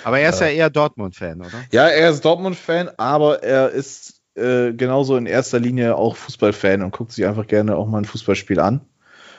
Aber 0.03 0.19
er 0.19 0.29
ist 0.29 0.41
äh, 0.41 0.45
ja 0.45 0.51
eher 0.51 0.69
Dortmund-Fan, 0.69 1.41
oder? 1.41 1.63
Ja, 1.71 1.87
er 1.87 2.09
ist 2.09 2.25
Dortmund-Fan, 2.25 2.91
aber 2.97 3.43
er 3.43 3.69
ist 3.69 4.21
äh, 4.35 4.73
genauso 4.73 5.15
in 5.15 5.27
erster 5.27 5.59
Linie 5.59 5.95
auch 5.95 6.15
Fußballfan 6.15 6.81
und 6.81 6.91
guckt 6.91 7.11
sich 7.11 7.25
einfach 7.25 7.47
gerne 7.47 7.75
auch 7.75 7.87
mal 7.87 7.99
ein 7.99 8.05
Fußballspiel 8.05 8.59
an. 8.59 8.81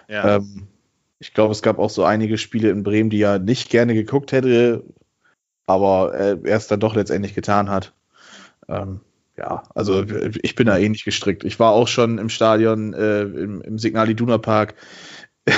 Ja. 0.09 0.37
Ähm, 0.37 0.69
ich 1.19 1.35
glaube, 1.35 1.53
es 1.53 1.63
gab 1.63 1.79
auch 1.79 1.91
so 1.91 2.05
einige 2.05 2.39
Spiele 2.39 2.71
in 2.71 2.83
Bremen, 2.83 3.11
die 3.11 3.23
er 3.23 3.39
nicht 3.39 3.71
gerne 3.71 3.95
geguckt 3.95 4.33
hätte, 4.33 4.85
aber 5.67 6.15
er 6.15 6.45
es 6.45 6.69
dann 6.69 6.81
doch 6.81 6.95
letztendlich 6.95 7.35
getan 7.35 7.71
hat. 7.71 7.93
Ähm, 8.69 9.01
ja, 9.37 9.63
also 9.75 10.05
ich 10.43 10.55
bin 10.55 10.67
da 10.67 10.79
ähnlich 10.79 11.05
gestrickt. 11.05 11.45
Ich 11.45 11.59
war 11.61 11.73
auch 11.73 11.89
schon 11.89 12.19
im 12.19 12.29
Stadion, 12.29 12.95
äh, 12.95 13.23
im, 13.23 13.61
im 13.61 13.79
Signal 13.79 14.09
Iduna 14.09 14.39
Park, 14.39 14.75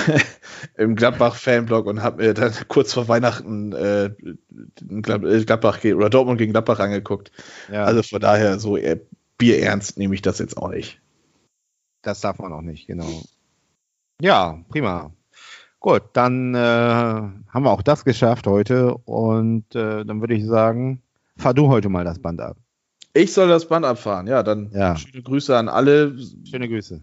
im 0.76 0.96
Gladbach-Fanblog 0.96 1.86
und 1.86 2.02
habe 2.02 2.22
mir 2.22 2.34
dann 2.34 2.52
kurz 2.68 2.92
vor 2.92 3.08
Weihnachten 3.08 3.72
äh, 3.72 4.06
äh 4.06 5.44
Gladbach 5.44 5.78
oder 5.84 6.10
Dortmund 6.10 6.38
gegen 6.38 6.52
Gladbach 6.52 6.80
angeguckt. 6.80 7.30
Ja. 7.72 7.84
Also 7.84 8.02
von 8.02 8.20
daher, 8.20 8.58
so 8.58 8.76
äh, 8.76 9.00
bierernst 9.38 9.98
nehme 9.98 10.14
ich 10.14 10.22
das 10.22 10.38
jetzt 10.38 10.56
auch 10.56 10.68
nicht. 10.68 11.00
Das 12.02 12.20
darf 12.20 12.38
man 12.38 12.52
auch 12.52 12.62
nicht, 12.62 12.86
genau. 12.86 13.22
Ja, 14.20 14.58
prima. 14.68 15.12
Gut, 15.80 16.02
dann 16.12 16.54
äh, 16.54 16.58
haben 16.58 17.62
wir 17.62 17.70
auch 17.70 17.82
das 17.82 18.04
geschafft 18.04 18.48
heute 18.48 18.94
und 18.94 19.74
äh, 19.76 20.04
dann 20.04 20.20
würde 20.20 20.34
ich 20.34 20.44
sagen, 20.44 21.02
fahr 21.36 21.54
du 21.54 21.68
heute 21.68 21.88
mal 21.88 22.04
das 22.04 22.18
Band 22.18 22.40
ab. 22.40 22.56
Ich 23.12 23.32
soll 23.32 23.48
das 23.48 23.68
Band 23.68 23.84
abfahren. 23.84 24.26
Ja, 24.26 24.42
dann 24.42 24.70
ja. 24.72 24.96
schöne 24.96 25.22
Grüße 25.22 25.56
an 25.56 25.68
alle. 25.68 26.16
Schöne 26.48 26.68
Grüße. 26.68 27.02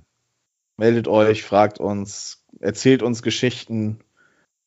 Meldet 0.77 1.07
euch, 1.07 1.43
fragt 1.43 1.79
uns, 1.79 2.43
erzählt 2.59 3.01
uns 3.01 3.21
Geschichten. 3.21 3.99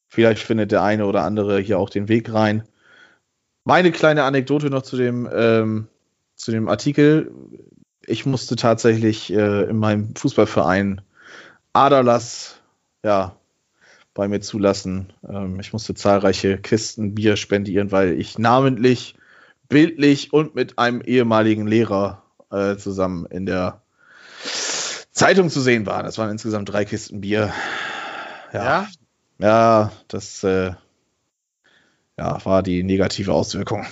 Vielleicht 0.08 0.42
findet 0.42 0.72
der 0.72 0.82
eine 0.82 1.06
oder 1.06 1.22
andere 1.22 1.60
hier 1.60 1.78
auch 1.78 1.90
den 1.90 2.08
Weg 2.08 2.32
rein. 2.32 2.64
Meine 3.64 3.92
kleine 3.92 4.24
Anekdote 4.24 4.70
noch 4.70 4.82
zu 4.82 4.96
dem, 4.96 5.28
ähm, 5.30 5.88
zu 6.34 6.50
dem 6.50 6.68
Artikel. 6.68 7.30
Ich 8.06 8.24
musste 8.24 8.56
tatsächlich 8.56 9.30
äh, 9.32 9.64
in 9.64 9.76
meinem 9.76 10.14
Fußballverein 10.16 11.02
Aderlass 11.74 12.62
ja, 13.04 13.36
bei 14.14 14.28
mir 14.28 14.40
zulassen. 14.40 15.12
Ähm, 15.28 15.60
ich 15.60 15.74
musste 15.74 15.94
zahlreiche 15.94 16.56
Kisten 16.56 17.14
Bier 17.14 17.36
spendieren, 17.36 17.92
weil 17.92 18.18
ich 18.18 18.38
namentlich 18.38 19.17
bildlich 19.68 20.32
und 20.32 20.54
mit 20.54 20.78
einem 20.78 21.00
ehemaligen 21.00 21.66
Lehrer 21.66 22.22
äh, 22.50 22.76
zusammen 22.76 23.26
in 23.26 23.46
der 23.46 23.82
Zeitung 25.12 25.50
zu 25.50 25.60
sehen 25.60 25.86
war. 25.86 26.02
Das 26.02 26.18
waren 26.18 26.30
insgesamt 26.30 26.68
drei 26.70 26.84
Kisten 26.84 27.20
Bier. 27.20 27.52
Ja, 28.52 28.62
ja, 28.64 28.88
ja 29.38 29.92
das 30.08 30.44
äh, 30.44 30.72
ja, 32.18 32.44
war 32.44 32.62
die 32.62 32.82
negative 32.82 33.32
Auswirkung. 33.32 33.86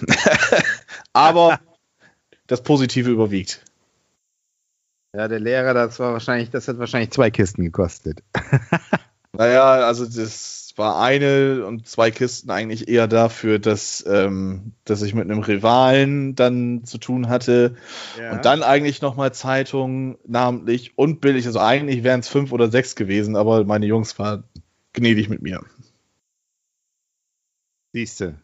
Aber 1.12 1.60
das 2.46 2.62
Positive 2.62 3.10
überwiegt. 3.10 3.62
Ja, 5.14 5.28
der 5.28 5.40
Lehrer, 5.40 5.72
das 5.72 5.98
war 5.98 6.12
wahrscheinlich, 6.12 6.50
das 6.50 6.68
hat 6.68 6.78
wahrscheinlich 6.78 7.10
zwei 7.10 7.30
Kisten 7.30 7.64
gekostet. 7.64 8.22
naja, 9.32 9.86
also 9.86 10.04
das 10.04 10.65
war 10.76 11.00
eine 11.00 11.64
und 11.66 11.88
zwei 11.88 12.10
Kisten 12.10 12.50
eigentlich 12.50 12.88
eher 12.88 13.08
dafür, 13.08 13.58
dass, 13.58 14.04
ähm, 14.06 14.72
dass 14.84 15.02
ich 15.02 15.14
mit 15.14 15.24
einem 15.24 15.40
Rivalen 15.40 16.34
dann 16.34 16.84
zu 16.84 16.98
tun 16.98 17.28
hatte. 17.28 17.76
Ja. 18.18 18.32
Und 18.32 18.44
dann 18.44 18.62
eigentlich 18.62 19.00
nochmal 19.00 19.32
Zeitungen 19.32 20.18
namentlich 20.26 20.98
und 20.98 21.20
billig. 21.20 21.46
Also 21.46 21.60
eigentlich 21.60 22.04
wären 22.04 22.20
es 22.20 22.28
fünf 22.28 22.52
oder 22.52 22.70
sechs 22.70 22.94
gewesen, 22.94 23.36
aber 23.36 23.64
meine 23.64 23.86
Jungs 23.86 24.18
waren 24.18 24.44
gnädig 24.92 25.28
mit 25.28 25.42
mir. 25.42 25.62
Siehste. 27.92 28.38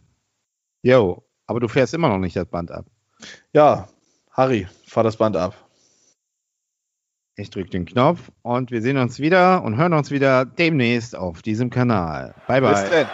Jo, 0.83 1.23
aber 1.47 1.61
du 1.61 1.69
fährst 1.69 1.93
immer 1.93 2.09
noch 2.09 2.19
nicht 2.19 2.37
das 2.37 2.47
Band 2.47 2.71
ab. 2.71 2.87
Ja, 3.53 3.89
Harry, 4.31 4.67
fahr 4.87 5.05
das 5.05 5.19
Band 5.19 5.37
ab. 5.37 5.62
Ich 7.35 7.49
drücke 7.49 7.71
den 7.71 7.87
Knopf 7.87 8.31
und 8.43 8.71
wir 8.71 8.83
sehen 8.83 8.99
uns 8.99 9.19
wieder 9.19 9.63
und 9.63 9.79
hören 9.79 9.95
uns 9.95 10.11
wieder 10.11 10.45
demnächst 10.45 11.17
auf 11.17 11.41
diesem 11.41 11.71
Kanal. 11.71 12.35
Bye 12.47 12.61
bye. 12.61 12.73
Bis 12.73 12.91
dann. 12.91 13.07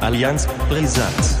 Allianz 0.00 0.46
Brisant. 0.70 1.38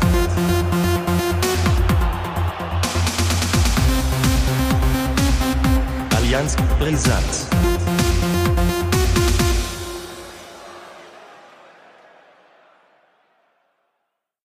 Allianz 6.14 6.56
Brisant. 6.78 7.73